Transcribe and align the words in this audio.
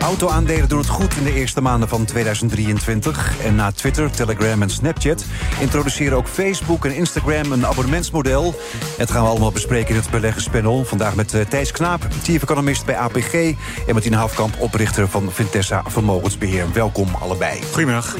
Auto-aandelen 0.00 0.68
doen 0.68 0.78
het 0.78 0.88
goed 0.88 1.16
in 1.16 1.24
de 1.24 1.34
eerste 1.34 1.60
maanden 1.60 1.88
van 1.88 2.04
2023. 2.04 3.44
En 3.44 3.54
na 3.54 3.72
Twitter, 3.72 4.10
Telegram 4.10 4.62
en 4.62 4.70
Snapchat 4.70 5.24
introduceren 5.60 6.16
ook 6.16 6.28
Facebook 6.28 6.84
en 6.84 6.94
Instagram 6.94 7.52
een 7.52 7.66
abonnementsmodel. 7.66 8.54
Het 8.96 9.10
gaan 9.10 9.22
we 9.22 9.28
allemaal 9.28 9.52
bespreken 9.52 9.94
in 9.94 10.00
het 10.00 10.10
beleggerspanel. 10.10 10.84
Vandaag 10.84 11.14
met 11.14 11.34
uh, 11.34 11.40
Thijs 11.40 11.72
Knaap, 11.72 12.06
chief 12.22 12.42
economist 12.42 12.84
bij 12.84 12.96
APG... 12.96 13.32
en 13.34 13.92
Martine 13.92 14.16
Hafkamp, 14.16 14.60
oprichter 14.60 15.08
van 15.08 15.32
Vintessa 15.32 15.82
Vermogensbeheer. 15.86 16.66
Welkom 16.72 17.08
allebei. 17.20 17.60
Goedemiddag. 17.70 18.16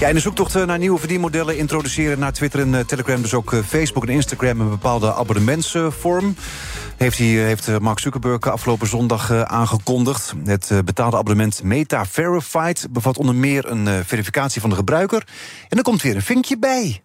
Ja, 0.00 0.08
in 0.08 0.14
de 0.14 0.20
zoektocht 0.20 0.54
eh, 0.54 0.64
naar 0.64 0.78
nieuwe 0.78 0.98
verdienmodellen 0.98 1.58
introduceren 1.58 2.18
na 2.18 2.30
Twitter 2.30 2.60
en 2.60 2.72
uh, 2.72 2.80
Telegram... 2.80 3.22
dus 3.22 3.34
ook 3.34 3.54
Facebook 3.66 4.02
en 4.02 4.12
Instagram 4.12 4.60
een 4.60 4.68
bepaalde 4.68 5.14
abonnementsvorm 5.14 6.34
heeft, 6.96 7.18
hij, 7.18 7.26
heeft 7.26 7.78
Mark 7.80 7.98
Zuckerberg 7.98 8.40
afgelopen 8.40 8.86
zondag 8.86 9.44
aangekondigd. 9.44 10.34
Het 10.44 10.70
betaalde 10.94 11.16
abonnement 11.16 11.62
Meta 11.62 12.06
Verified 12.06 12.86
bevat 12.90 13.18
onder 13.18 13.34
meer 13.34 13.70
een 13.70 14.04
verificatie 14.04 14.60
van 14.60 14.70
de 14.70 14.76
gebruiker. 14.76 15.26
En 15.68 15.76
er 15.78 15.84
komt 15.84 16.02
weer 16.02 16.14
een 16.14 16.22
vinkje 16.22 16.58
bij. 16.58 17.00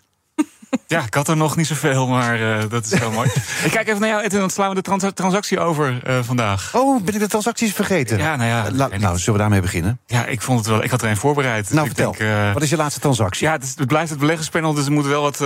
Ja, 0.88 1.04
ik 1.06 1.14
had 1.14 1.28
er 1.28 1.38
nog 1.38 1.56
niet 1.56 1.68
zoveel, 1.68 2.08
maar 2.08 2.40
uh, 2.40 2.58
dat 2.70 2.86
is 2.86 3.00
heel 3.00 3.12
mooi. 3.12 3.30
ik 3.66 3.72
kijk 3.72 3.88
even 3.88 4.00
naar 4.00 4.10
jou, 4.10 4.24
en 4.24 4.30
dan 4.30 4.50
slaan 4.50 4.70
we 4.70 4.76
de 4.76 4.82
trans 4.82 5.04
transactie 5.14 5.60
over 5.60 6.02
uh, 6.08 6.20
vandaag. 6.22 6.72
Oh, 6.76 7.04
ben 7.04 7.14
ik 7.14 7.20
de 7.20 7.28
transacties 7.28 7.74
vergeten? 7.74 8.18
Ja, 8.18 8.36
nou 8.36 8.50
ja. 8.50 8.72
La 8.72 8.88
nou, 8.98 9.18
zullen 9.18 9.34
we 9.34 9.40
daarmee 9.40 9.62
beginnen? 9.62 10.00
Ja, 10.06 10.26
ik 10.26 10.42
vond 10.42 10.60
het 10.60 10.68
wel. 10.68 10.84
Ik 10.84 10.92
had 10.92 11.02
er 11.02 11.10
een 11.10 11.18
voorbereid. 11.18 11.70
Nou, 11.70 11.88
vertel. 11.88 12.12
Denk, 12.12 12.24
uh, 12.24 12.54
wat 12.54 12.62
is 12.62 12.70
je 12.70 12.76
laatste 12.78 13.00
transactie? 13.00 13.48
Ja, 13.48 13.52
het, 13.54 13.64
is, 13.64 13.74
het, 13.78 13.88
blijft 13.88 14.10
het 14.10 14.20
beleggerspanel, 14.20 14.74
dus 14.74 14.86
er 14.86 14.92
moet 14.92 15.06
wel 15.06 15.22
wat, 15.22 15.38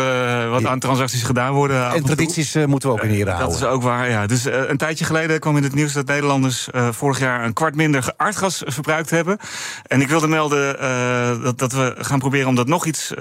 wat 0.50 0.66
aan 0.66 0.80
transacties 0.80 1.24
gedaan 1.24 1.54
worden. 1.54 1.92
En 1.92 2.04
tradities 2.04 2.56
moeten 2.66 2.90
we 2.90 2.96
ook 2.96 3.04
in 3.04 3.10
ere 3.10 3.30
houden. 3.30 3.60
Dat 3.60 3.62
is 3.62 3.68
ook 3.68 3.82
waar, 3.82 4.10
ja. 4.10 4.26
Dus 4.26 4.46
een 4.46 4.78
tijdje 4.78 5.06
geleden 5.06 5.40
kwam 5.40 5.58
in 5.58 5.64
het 5.64 5.74
nieuws 5.74 5.94
dat 5.94 6.06
Nederlanders 6.06 6.68
vorig 6.92 7.20
jaar 7.20 7.46
een 7.46 7.54
kwart 7.54 7.76
minder 7.76 8.14
aardgas 8.18 8.62
verbruikt 8.66 9.10
hebben. 9.10 9.38
En 9.88 10.02
ik 10.02 10.08
wilde 10.08 10.28
melden 10.28 10.78
dat, 11.44 11.58
dat 11.58 11.72
we 11.72 11.96
gaan 11.98 12.20
proberen 12.20 12.48
om 12.48 12.56
dat 12.56 12.68
nog 12.68 12.86
iets 12.86 13.14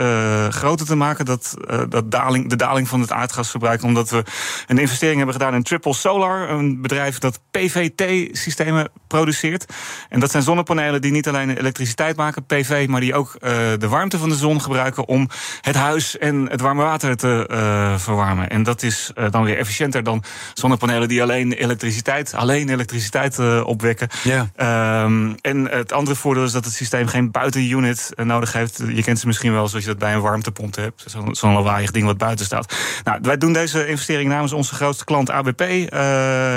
groter 0.51 0.87
te 0.87 0.95
maken. 0.95 1.25
Dat, 1.25 1.57
dat 1.91 2.11
daling, 2.11 2.49
de 2.49 2.57
daling 2.57 2.89
van 2.89 3.01
het 3.01 3.13
aardgasverbruik. 3.13 3.83
Omdat 3.83 4.11
we 4.11 4.25
een 4.67 4.79
investering 4.79 5.17
hebben 5.17 5.35
gedaan 5.35 5.55
in 5.55 5.63
Triple 5.63 5.95
Solar. 5.95 6.51
Een 6.51 6.83
bedrijf 6.83 7.19
dat 7.19 7.41
PVT-systemen 7.51 8.89
produceert. 9.07 9.65
En 10.09 10.21
dat 10.21 10.31
zijn 10.31 10.43
zonnepanelen 10.43 11.01
die 11.01 11.13
niet 11.13 11.29
alleen 11.29 11.57
elektriciteit 11.57 12.17
maken, 12.17 12.45
PV, 12.47 12.87
maar 12.89 13.01
die 13.01 13.15
ook 13.15 13.35
uh, 13.35 13.51
de 13.79 13.89
warmte 13.89 14.19
van 14.19 14.29
de 14.29 14.35
zon 14.35 14.61
gebruiken 14.61 15.09
om 15.09 15.29
het 15.61 15.77
huis 15.77 16.19
en 16.19 16.49
het 16.51 16.61
warme 16.61 16.83
water 16.83 17.17
te 17.17 17.49
uh, 17.51 17.99
verwarmen. 17.99 18.49
En 18.49 18.63
dat 18.63 18.83
is 18.83 19.13
uh, 19.15 19.31
dan 19.31 19.45
weer 19.45 19.59
efficiënter 19.59 20.03
dan 20.03 20.23
zonnepanelen 20.55 21.09
die 21.09 21.23
alleen 21.23 21.53
elektriciteit, 21.53 22.35
alleen 22.35 22.69
elektriciteit 22.69 23.39
opwekken. 23.65 24.09
Ja. 24.23 25.03
Um, 25.05 25.35
en 25.41 25.71
het 25.71 25.93
andere 25.93 26.17
voordeel 26.17 26.45
is 26.45 26.53
dat 26.53 26.65
het 26.65 26.75
systeem 26.75 27.07
geen 27.07 27.31
buitenunit 27.31 28.13
nodig 28.17 28.53
heeft. 28.53 28.83
Je 28.89 29.03
kent 29.03 29.19
ze 29.19 29.27
misschien 29.27 29.53
wel 29.53 29.69
zoals 29.69 29.85
je 29.85 29.91
dat 29.91 29.99
bij 29.99 30.15
een 30.15 30.21
warmtepomp 30.21 30.77
hebt. 30.77 31.05
Zo'n 31.07 31.35
zo 31.35 31.49
lawaaiig 31.81 31.91
ding 31.91 32.05
wat 32.05 32.19
buiten 32.19 32.47
staat. 32.47 32.75
Nou, 33.05 33.19
wij 33.23 33.39
doen 33.39 33.53
deze 33.53 33.87
investering 33.87 34.29
namens 34.29 34.53
onze 34.53 34.75
grootste 34.75 35.05
klant 35.05 35.31
ABP. 35.31 35.61
Uh, 35.61 35.89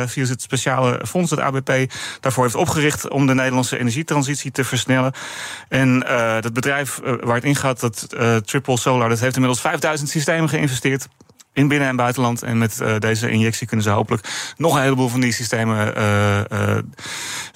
via 0.05 0.25
het 0.25 0.41
speciale 0.41 1.01
fonds 1.07 1.29
dat 1.29 1.39
ABP 1.39 1.71
daarvoor 2.19 2.43
heeft 2.43 2.55
opgericht 2.55 3.09
om 3.09 3.27
de 3.27 3.33
Nederlandse 3.33 3.79
energietransitie 3.79 4.51
te 4.51 4.63
versnellen. 4.63 5.13
En 5.69 6.03
uh, 6.07 6.41
dat 6.41 6.53
bedrijf 6.53 6.99
uh, 7.03 7.13
waar 7.21 7.35
het 7.35 7.43
in 7.43 7.55
gaat, 7.55 7.79
dat 7.79 8.07
Triple 8.45 8.77
Solar, 8.77 9.09
dat 9.09 9.19
heeft 9.19 9.35
inmiddels 9.35 9.61
5000 9.61 10.09
systemen 10.09 10.49
geïnvesteerd 10.49 11.07
in 11.53 11.67
binnen- 11.67 11.87
en 11.87 11.95
buitenland. 11.95 12.43
En 12.43 12.57
met 12.57 12.79
uh, 12.81 12.97
deze 12.99 13.29
injectie 13.29 13.67
kunnen 13.67 13.85
ze 13.85 13.91
hopelijk 13.91 14.27
nog 14.57 14.75
een 14.75 14.81
heleboel 14.81 15.07
van 15.07 15.19
die 15.19 15.31
systemen 15.31 15.93
uh, 15.97 16.77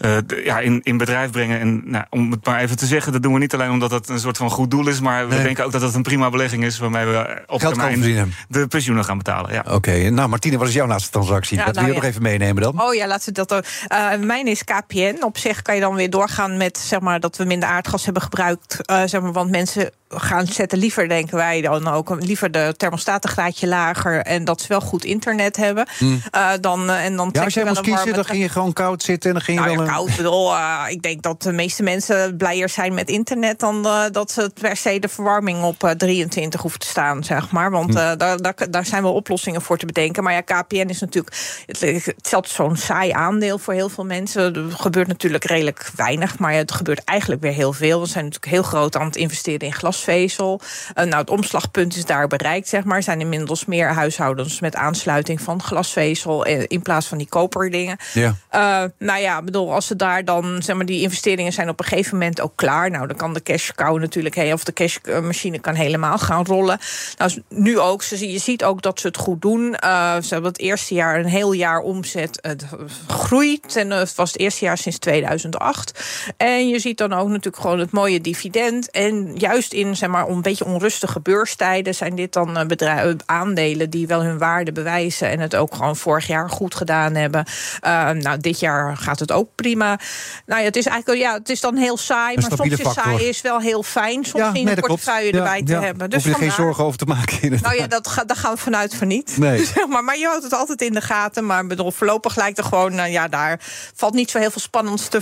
uh, 0.05 0.17
ja, 0.43 0.59
in, 0.59 0.81
in 0.83 0.97
bedrijf 0.97 1.31
brengen. 1.31 1.59
En 1.59 1.81
nou, 1.85 2.05
om 2.09 2.31
het 2.31 2.45
maar 2.45 2.59
even 2.59 2.77
te 2.77 2.85
zeggen, 2.85 3.11
dat 3.11 3.21
doen 3.21 3.33
we 3.33 3.39
niet 3.39 3.53
alleen 3.53 3.71
omdat 3.71 3.89
dat 3.89 4.09
een 4.09 4.19
soort 4.19 4.37
van 4.37 4.49
goed 4.49 4.71
doel 4.71 4.87
is, 4.87 4.99
maar 4.99 5.27
we 5.27 5.41
denken 5.41 5.65
ook 5.65 5.71
dat 5.71 5.81
dat 5.81 5.95
een 5.95 6.01
prima 6.01 6.29
belegging 6.29 6.63
is 6.63 6.79
waarmee 6.79 7.05
we 7.05 7.43
op 7.47 7.59
Geld 7.59 7.73
termijn 7.73 8.33
de 8.47 8.67
pensioenen 8.67 9.05
gaan 9.05 9.17
betalen. 9.17 9.53
Ja. 9.53 9.59
Oké, 9.59 9.73
okay. 9.73 10.07
nou 10.07 10.29
Martine, 10.29 10.57
wat 10.57 10.67
is 10.67 10.73
jouw 10.73 10.87
laatste 10.87 11.11
transactie? 11.11 11.57
Ja, 11.57 11.65
dat 11.65 11.73
nou, 11.73 11.85
wil 11.85 11.95
je 11.95 12.01
ja. 12.01 12.05
nog 12.05 12.15
even 12.15 12.29
meenemen 12.29 12.63
dan? 12.63 12.81
Oh 12.81 12.93
ja, 12.93 13.07
laten 13.07 13.33
we 13.33 13.45
dat. 13.45 13.51
Uh, 13.93 14.15
mijn 14.15 14.47
is 14.47 14.63
KPN. 14.63 15.15
Op 15.19 15.37
zich 15.37 15.61
kan 15.61 15.75
je 15.75 15.81
dan 15.81 15.95
weer 15.95 16.09
doorgaan 16.09 16.57
met 16.57 16.77
zeg 16.77 16.99
maar 16.99 17.19
dat 17.19 17.37
we 17.37 17.43
minder 17.43 17.69
aardgas 17.69 18.03
hebben 18.03 18.21
gebruikt, 18.21 18.79
uh, 18.91 19.01
zeg 19.05 19.21
maar, 19.21 19.31
want 19.31 19.51
mensen 19.51 19.91
gaan 20.09 20.47
zetten 20.47 20.77
liever, 20.77 21.09
denken 21.09 21.37
wij 21.37 21.61
dan 21.61 21.87
ook, 21.87 22.15
liever 22.19 22.51
de 22.51 22.73
thermostatengraadje 22.77 23.67
lager 23.87 24.21
en 24.21 24.43
dat 24.43 24.61
ze 24.61 24.67
wel 24.67 24.81
goed 24.81 25.03
internet 25.03 25.55
hebben. 25.55 25.87
Hmm. 25.97 26.21
Uh, 26.35 26.49
dan, 26.61 26.89
en 26.89 27.15
dan 27.15 27.29
ja, 27.31 27.43
als 27.43 27.53
jij 27.53 27.65
moest 27.65 27.81
kiezen, 27.81 28.13
dan 28.13 28.25
ging 28.25 28.41
je 28.41 28.49
gewoon 28.49 28.73
koud 28.73 29.03
zitten 29.03 29.29
en 29.29 29.35
dan 29.35 29.45
ging 29.45 29.59
je 29.59 29.65
nou, 29.65 29.77
wel 29.77 29.85
ja, 29.85 29.91
een... 29.91 29.97
koud 29.97 30.17
bedoel, 30.17 30.51
uh, 30.51 30.83
ik 30.89 31.01
denk 31.01 31.21
dat 31.21 31.41
de 31.41 31.51
meeste 31.51 31.83
mensen 31.83 32.37
blijer 32.37 32.69
zijn 32.69 32.93
met 32.93 33.09
internet 33.09 33.59
dan 33.59 33.85
uh, 33.85 34.03
dat 34.11 34.31
ze 34.31 34.51
per 34.61 34.77
se 34.77 34.99
de 34.99 35.07
verwarming 35.07 35.63
op 35.63 35.93
23 35.97 36.61
hoeft 36.61 36.79
te 36.79 36.87
staan, 36.87 37.23
zeg 37.23 37.51
maar. 37.51 37.71
Want 37.71 37.85
Hmm. 37.87 38.17
daar, 38.17 38.41
daar, 38.41 38.55
daar 38.69 38.85
zijn 38.85 39.03
wel 39.03 39.13
oplossingen 39.13 39.61
voor 39.61 39.77
te 39.77 39.85
bedenken. 39.85 40.23
Maar 40.23 40.33
ja, 40.33 40.41
KPN 40.41 40.89
is 40.89 40.99
natuurlijk, 40.99 41.35
het, 41.65 41.79
het 41.81 42.45
is 42.45 42.53
zo'n 42.53 42.75
saai 42.75 43.11
aandeel 43.11 43.57
voor 43.57 43.73
heel 43.73 43.89
veel 43.89 44.05
mensen. 44.05 44.55
Er 44.55 44.71
gebeurt 44.71 45.07
natuurlijk 45.07 45.43
redelijk 45.43 45.91
weinig, 45.95 46.39
maar 46.39 46.53
het 46.53 46.71
gebeurt 46.71 47.03
eigenlijk 47.03 47.41
weer 47.41 47.51
heel 47.51 47.73
veel. 47.73 47.99
We 47.99 48.05
zijn 48.05 48.23
natuurlijk 48.23 48.51
heel 48.51 48.63
groot 48.63 48.95
aan 48.95 49.05
het 49.05 49.15
investeren 49.15 49.67
in 49.67 49.73
glasvezel. 49.73 50.61
Nou, 50.93 51.15
het 51.15 51.29
omslagpunt 51.29 51.95
is 51.95 52.05
daar 52.05 52.27
bereikt, 52.27 52.67
zeg 52.67 52.83
maar. 52.83 52.97
Er 52.97 53.03
zijn 53.03 53.21
inmiddels 53.21 53.65
meer 53.65 53.76
huishoudens 53.85 54.59
met 54.59 54.75
aansluiting 54.75 55.41
van 55.41 55.61
glasvezel 55.61 56.45
in 56.45 56.81
plaats 56.81 57.07
van 57.07 57.17
die 57.17 57.27
koperdingen. 57.29 57.97
Ja. 58.13 58.35
Uh, 58.55 58.89
nou 58.99 59.21
ja, 59.21 59.41
bedoel, 59.41 59.73
als 59.73 59.87
ze 59.87 59.95
daar 59.95 60.25
dan, 60.25 60.61
zeg 60.63 60.75
maar, 60.75 60.85
die 60.85 61.01
investeringen 61.01 61.53
zijn 61.53 61.69
op 61.69 61.79
een 61.79 61.85
gegeven 61.85 62.17
moment 62.17 62.41
ook 62.41 62.51
klaar. 62.55 62.91
Nou, 62.91 63.07
dan 63.07 63.17
kan 63.17 63.33
de 63.33 63.43
cash 63.43 63.71
cow 63.71 63.99
natuurlijk, 63.99 64.35
hey, 64.35 64.53
of 64.53 64.63
de 64.63 64.73
cashmachine 64.73 65.59
kan 65.59 65.75
helemaal 65.75 66.17
gaan 66.17 66.45
rollen. 66.45 66.79
Nou, 67.17 67.43
nu 67.49 67.79
ook, 67.79 68.03
ze, 68.03 68.31
je 68.31 68.39
ziet 68.39 68.63
ook 68.63 68.81
dat 68.81 68.99
ze 68.99 69.07
het 69.07 69.17
goed 69.17 69.41
doen. 69.41 69.75
Uh, 69.83 70.15
ze 70.21 70.33
hebben 70.33 70.51
het 70.51 70.59
eerste 70.59 70.93
jaar 70.93 71.19
een 71.19 71.25
heel 71.25 71.51
jaar 71.51 71.79
omzet 71.79 72.39
het 72.41 72.65
groeit. 73.07 73.75
En 73.75 73.91
het 73.91 74.15
was 74.15 74.31
het 74.31 74.41
eerste 74.41 74.65
jaar 74.65 74.77
sinds 74.77 74.97
2008. 74.97 76.03
En 76.37 76.67
je 76.67 76.79
ziet 76.79 76.97
dan 76.97 77.13
ook 77.13 77.27
natuurlijk 77.27 77.61
gewoon 77.61 77.79
het 77.79 77.91
mooie 77.91 78.21
dividend. 78.21 78.91
En 78.91 79.35
juist 79.35 79.73
in, 79.73 79.95
zeg 79.95 80.09
maar, 80.09 80.27
een 80.27 80.41
beetje 80.41 80.65
onrustige 80.65 81.19
beurstijden 81.19 81.95
zijn 81.95 82.15
dit 82.15 82.33
dan 82.33 82.67
bedrijven, 82.67 83.17
aandelen 83.25 83.66
die 83.89 84.07
wel 84.07 84.23
hun 84.23 84.37
waarde 84.37 84.71
bewijzen 84.71 85.29
en 85.29 85.39
het 85.39 85.55
ook 85.55 85.75
gewoon 85.75 85.95
vorig 85.95 86.27
jaar 86.27 86.49
goed 86.49 86.75
gedaan 86.75 87.15
hebben. 87.15 87.45
Uh, 87.85 88.09
nou, 88.09 88.37
dit 88.39 88.59
jaar 88.59 88.97
gaat 88.97 89.19
het 89.19 89.31
ook 89.31 89.49
prima. 89.55 89.99
Nou 90.45 90.59
ja, 90.59 90.65
het 90.65 90.75
is 90.75 90.85
eigenlijk 90.85 91.21
ja, 91.21 91.33
het 91.33 91.49
is 91.49 91.61
dan 91.61 91.75
heel 91.75 91.97
saai, 91.97 92.35
maar 92.35 92.51
soms 92.55 92.79
is 92.79 92.93
saai 92.93 93.27
is 93.27 93.41
wel 93.41 93.59
heel 93.59 93.83
fijn. 93.83 94.25
Soms 94.25 94.43
ja, 94.43 94.53
in 94.53 94.65
nee, 94.65 94.75
een 94.75 94.81
portefeuille 94.81 95.31
ja, 95.31 95.37
erbij 95.37 95.59
ja, 95.59 95.65
te 95.65 95.85
hebben. 95.85 96.09
Dus 96.09 96.23
Hoef 96.23 96.33
je 96.33 96.37
er 96.37 96.43
geen 96.47 96.65
zorgen 96.65 96.83
over 96.83 96.97
te 96.97 97.05
maken. 97.05 97.41
Inderdaad. 97.41 97.71
nou 97.71 97.81
ja, 97.81 97.87
dat 97.87 98.07
ga, 98.07 98.23
daar 98.23 98.37
gaan 98.37 98.53
we 98.53 98.59
vanuit 98.59 98.95
van 98.95 99.07
niet. 99.07 99.37
Nee. 99.37 99.65
Zeg 99.75 99.87
maar, 99.87 100.03
maar 100.03 100.17
je 100.17 100.25
houdt 100.25 100.43
het 100.43 100.53
altijd 100.53 100.81
in 100.81 100.93
de 100.93 101.01
gaten. 101.01 101.45
Maar 101.45 101.67
bedoel, 101.67 101.91
voorlopig 101.91 102.35
lijkt 102.35 102.57
er 102.57 102.63
gewoon, 102.63 102.95
nou 102.95 103.09
ja, 103.09 103.27
daar 103.27 103.59
valt 103.95 104.13
niet 104.13 104.31
zo 104.31 104.39
heel 104.39 104.51
veel 104.51 104.61
spannends 104.61 105.07
te, 105.07 105.19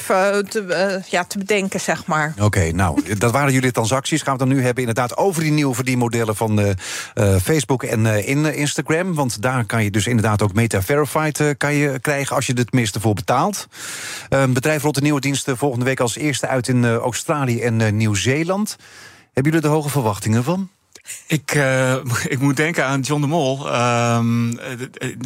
te, 0.49 0.65
uh, 0.69 1.11
ja, 1.11 1.23
te 1.23 1.37
bedenken, 1.37 1.79
zeg 1.79 2.05
maar. 2.05 2.33
Oké, 2.35 2.45
okay, 2.45 2.69
nou, 2.69 3.15
dat 3.17 3.31
waren 3.31 3.53
jullie 3.53 3.71
transacties. 3.71 4.21
Gaan 4.21 4.37
we 4.37 4.39
het 4.39 4.49
dan 4.49 4.57
nu 4.57 4.65
hebben 4.65 4.83
inderdaad 4.83 5.17
over 5.17 5.41
die 5.41 5.51
nieuwe 5.51 5.75
verdienmodellen 5.75 6.35
van 6.35 6.59
uh, 6.59 6.69
uh, 7.15 7.35
Facebook 7.35 7.83
en 7.83 8.05
in 8.35 8.55
Instagram. 8.55 9.13
Want 9.13 9.41
daar 9.41 9.65
kan 9.65 9.83
je 9.83 9.91
dus 9.91 10.07
inderdaad 10.07 10.41
ook 10.41 10.53
Meta 10.53 10.81
Verified 10.81 11.55
kan 11.57 11.73
je 11.73 11.99
krijgen 11.99 12.35
als 12.35 12.45
je 12.45 12.53
er 12.53 12.65
tenminste 12.65 12.99
voor 12.99 13.13
betaalt. 13.13 13.67
Een 14.29 14.53
bedrijf 14.53 14.83
rolt 14.83 14.95
de 14.95 15.01
nieuwe 15.01 15.21
diensten 15.21 15.57
volgende 15.57 15.85
week 15.85 15.99
als 15.99 16.17
eerste 16.17 16.47
uit 16.47 16.67
in 16.67 16.85
Australië 16.85 17.61
en 17.61 17.97
Nieuw-Zeeland. 17.97 18.75
Hebben 19.33 19.53
jullie 19.53 19.67
er 19.67 19.73
hoge 19.73 19.89
verwachtingen 19.89 20.43
van? 20.43 20.69
Ik, 21.27 21.55
uh, 21.55 21.93
ik 22.33 22.39
moet 22.39 22.55
denken 22.55 22.85
aan 22.85 23.01
John 23.01 23.21
de 23.21 23.27
Mol. 23.27 23.73
Um, 23.75 24.49
uh, 24.51 24.57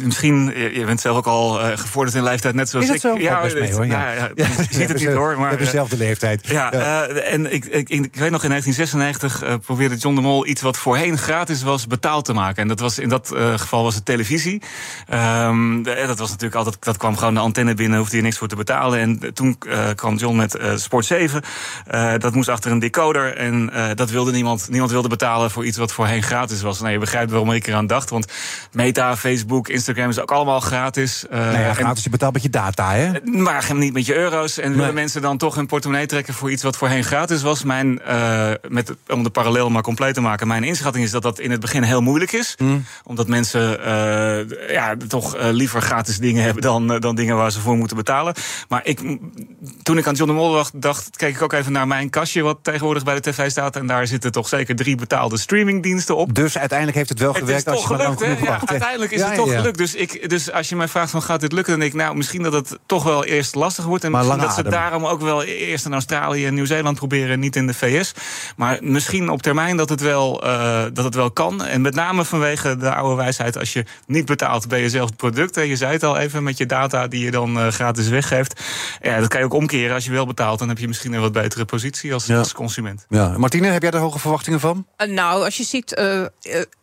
misschien, 0.02 0.52
je 0.74 0.84
bent 0.84 1.00
zelf 1.00 1.16
ook 1.16 1.26
al 1.26 1.60
uh, 1.60 1.76
gevorderd 1.76 2.16
in 2.16 2.22
leeftijd, 2.22 2.54
net 2.54 2.68
zoals 2.68 2.88
ik. 2.88 3.00
Zo? 3.00 3.18
Ja, 3.18 3.42
best 3.42 3.54
mee, 3.54 3.72
hoor. 3.72 3.86
Ja. 3.86 4.12
ja, 4.12 4.30
ja, 4.34 4.46
je 4.46 4.64
ziet 4.70 4.88
het 4.88 4.98
niet 4.98 5.08
hoor. 5.08 5.28
Maar, 5.28 5.36
we 5.36 5.46
hebben 5.46 5.66
dezelfde 5.66 5.96
leeftijd. 5.96 6.46
Ja, 6.46 6.72
ja. 6.72 7.06
en 7.06 7.52
ik, 7.52 7.64
ik, 7.64 7.88
ik, 7.88 8.14
weet 8.14 8.30
nog 8.30 8.42
in 8.42 8.48
1996 8.48 9.60
probeerde 9.60 9.96
John 9.96 10.14
de 10.14 10.20
Mol 10.20 10.46
iets 10.46 10.62
wat 10.62 10.76
voorheen 10.76 11.18
gratis 11.18 11.62
was 11.62 11.86
betaald 11.86 12.24
te 12.24 12.32
maken. 12.32 12.62
En 12.62 12.68
dat 12.68 12.80
was 12.80 12.98
in 12.98 13.08
dat 13.08 13.34
geval 13.56 13.82
was 13.82 13.94
het 13.94 14.04
televisie. 14.04 14.62
Um, 15.14 15.82
dat 15.82 16.18
was 16.18 16.28
natuurlijk 16.28 16.54
altijd, 16.54 16.76
dat 16.84 16.96
kwam 16.96 17.16
gewoon 17.16 17.34
de 17.34 17.40
antenne 17.40 17.74
binnen, 17.74 17.98
hoefde 17.98 18.16
je 18.16 18.22
niks 18.22 18.38
voor 18.38 18.48
te 18.48 18.56
betalen. 18.56 18.98
En 18.98 19.34
toen 19.34 19.58
kwam 19.94 20.16
John 20.16 20.36
met 20.36 20.58
Sport 20.74 21.04
7. 21.04 21.42
dat 22.18 22.34
moest 22.34 22.48
achter 22.48 22.70
een 22.70 22.78
decoder. 22.78 23.36
En 23.36 23.72
dat 23.94 24.10
wilde 24.10 24.32
niemand. 24.32 24.68
Niemand 24.68 24.90
wilde 24.90 25.08
betalen 25.08 25.50
voor 25.50 25.64
iets 25.64 25.69
wat 25.76 25.92
voorheen 25.92 26.22
gratis 26.22 26.62
was. 26.62 26.80
Nou, 26.80 26.92
je 26.92 26.98
begrijpt 26.98 27.30
waarom 27.30 27.52
ik 27.52 27.66
eraan 27.66 27.86
dacht. 27.86 28.10
Want 28.10 28.32
Meta, 28.72 29.16
Facebook, 29.16 29.68
Instagram 29.68 30.08
is 30.08 30.18
ook 30.18 30.30
allemaal 30.30 30.60
gratis. 30.60 31.24
Uh, 31.24 31.38
nou 31.38 31.58
ja, 31.58 31.74
gratis, 31.74 32.04
je 32.04 32.10
betaalt 32.10 32.32
met 32.32 32.42
je 32.42 32.50
data, 32.50 32.92
hè? 32.92 33.10
Maar 33.24 33.68
niet 33.74 33.92
met 33.92 34.06
je 34.06 34.14
euro's. 34.14 34.58
En 34.58 34.76
willen 34.76 34.94
mensen 34.94 35.22
dan 35.22 35.38
toch 35.38 35.54
hun 35.54 35.66
portemonnee 35.66 36.06
trekken 36.06 36.34
voor 36.34 36.50
iets 36.50 36.62
wat 36.62 36.76
voorheen 36.76 37.04
gratis 37.04 37.42
was? 37.42 37.64
Mijn, 37.64 38.00
uh, 38.08 38.50
met, 38.68 38.94
om 39.08 39.22
de 39.22 39.30
parallel 39.30 39.70
maar 39.70 39.82
compleet 39.82 40.14
te 40.14 40.20
maken, 40.20 40.46
mijn 40.46 40.64
inschatting 40.64 41.04
is 41.04 41.10
dat 41.10 41.22
dat 41.22 41.38
in 41.38 41.50
het 41.50 41.60
begin 41.60 41.82
heel 41.82 42.00
moeilijk 42.00 42.32
is. 42.32 42.54
Mm. 42.58 42.84
Omdat 43.04 43.28
mensen 43.28 43.80
uh, 43.80 44.70
ja, 44.70 44.94
toch 45.08 45.36
liever 45.38 45.82
gratis 45.82 46.18
dingen 46.18 46.42
hebben 46.42 46.62
dan, 46.62 46.98
dan 46.98 47.14
dingen 47.14 47.36
waar 47.36 47.52
ze 47.52 47.60
voor 47.60 47.76
moeten 47.76 47.96
betalen. 47.96 48.34
Maar 48.68 48.80
ik, 48.84 49.00
toen 49.82 49.98
ik 49.98 50.06
aan 50.06 50.14
John 50.14 50.30
de 50.30 50.36
Mol 50.36 50.52
dacht, 50.52 50.82
dacht, 50.82 51.16
keek 51.16 51.34
ik 51.34 51.42
ook 51.42 51.52
even 51.52 51.72
naar 51.72 51.86
mijn 51.86 52.10
kastje, 52.10 52.42
wat 52.42 52.58
tegenwoordig 52.62 53.04
bij 53.04 53.14
de 53.14 53.30
tv 53.30 53.50
staat. 53.50 53.76
En 53.76 53.86
daar 53.86 54.06
zitten 54.06 54.32
toch 54.32 54.48
zeker 54.48 54.76
drie 54.76 54.96
betaalde 54.96 55.38
streamingdiensten 55.60 56.16
op. 56.16 56.34
Dus 56.34 56.58
uiteindelijk 56.58 56.98
heeft 56.98 57.08
het 57.08 57.18
wel 57.18 57.28
het 57.28 57.38
gewerkt 57.38 57.68
als 57.68 57.80
je 57.80 57.86
gelukt, 57.86 58.20
maar 58.20 58.28
lang 58.28 58.40
ja. 58.40 58.60
Uiteindelijk 58.64 59.12
is 59.12 59.20
ja, 59.20 59.26
het 59.26 59.34
toch 59.34 59.50
ja. 59.50 59.56
gelukt. 59.56 59.78
Dus, 59.78 59.94
ik, 59.94 60.28
dus 60.28 60.52
als 60.52 60.68
je 60.68 60.76
mij 60.76 60.88
vraagt 60.88 61.10
van 61.10 61.22
gaat 61.22 61.40
dit 61.40 61.52
lukken, 61.52 61.72
dan 61.72 61.80
denk 61.80 61.92
ik 61.92 62.00
nou 62.00 62.16
misschien 62.16 62.42
dat 62.42 62.52
het 62.52 62.78
toch 62.86 63.04
wel 63.04 63.24
eerst 63.24 63.54
lastig 63.54 63.84
wordt. 63.84 64.04
En 64.04 64.10
maar 64.10 64.20
misschien 64.20 64.40
dat 64.40 64.50
adem. 64.50 64.64
ze 64.64 64.70
daarom 64.70 65.06
ook 65.06 65.20
wel 65.20 65.44
eerst 65.44 65.84
in 65.84 65.92
Australië 65.92 66.46
en 66.46 66.54
Nieuw-Zeeland 66.54 66.96
proberen, 66.96 67.40
niet 67.40 67.56
in 67.56 67.66
de 67.66 67.74
VS. 67.74 68.12
Maar 68.56 68.78
misschien 68.80 69.28
op 69.28 69.42
termijn 69.42 69.76
dat 69.76 69.88
het 69.88 70.00
wel, 70.00 70.46
uh, 70.46 70.82
dat 70.92 71.04
het 71.04 71.14
wel 71.14 71.30
kan. 71.30 71.64
En 71.64 71.80
met 71.80 71.94
name 71.94 72.24
vanwege 72.24 72.76
de 72.76 72.94
oude 72.94 73.16
wijsheid, 73.16 73.58
als 73.58 73.72
je 73.72 73.84
niet 74.06 74.24
betaalt, 74.24 74.68
ben 74.68 74.80
je 74.80 74.88
zelf 74.88 75.08
het 75.08 75.16
product. 75.16 75.54
Je 75.54 75.76
zei 75.76 75.92
het 75.92 76.04
al 76.04 76.16
even 76.16 76.42
met 76.42 76.58
je 76.58 76.66
data 76.66 77.06
die 77.06 77.24
je 77.24 77.30
dan 77.30 77.58
uh, 77.58 77.68
gratis 77.68 78.08
weggeeft. 78.08 78.60
Ja, 79.02 79.18
dat 79.18 79.28
kan 79.28 79.38
je 79.38 79.46
ook 79.46 79.54
omkeren. 79.54 79.94
Als 79.94 80.04
je 80.04 80.10
wel 80.10 80.26
betaalt, 80.26 80.58
dan 80.58 80.68
heb 80.68 80.78
je 80.78 80.88
misschien 80.88 81.12
een 81.12 81.20
wat 81.20 81.32
betere 81.32 81.64
positie 81.64 82.12
als, 82.12 82.26
Ja. 82.26 82.38
als 82.38 82.52
consument. 82.52 83.06
Ja. 83.08 83.38
Martine, 83.38 83.66
heb 83.66 83.82
jij 83.82 83.90
er 83.90 83.98
hoge 83.98 84.18
verwachtingen 84.18 84.60
van? 84.60 84.86
Uh, 84.96 85.14
nou, 85.14 85.49
als 85.50 85.58
je 85.58 85.64
ziet, 85.76 85.98
uh, 85.98 86.20
uh, 86.20 86.26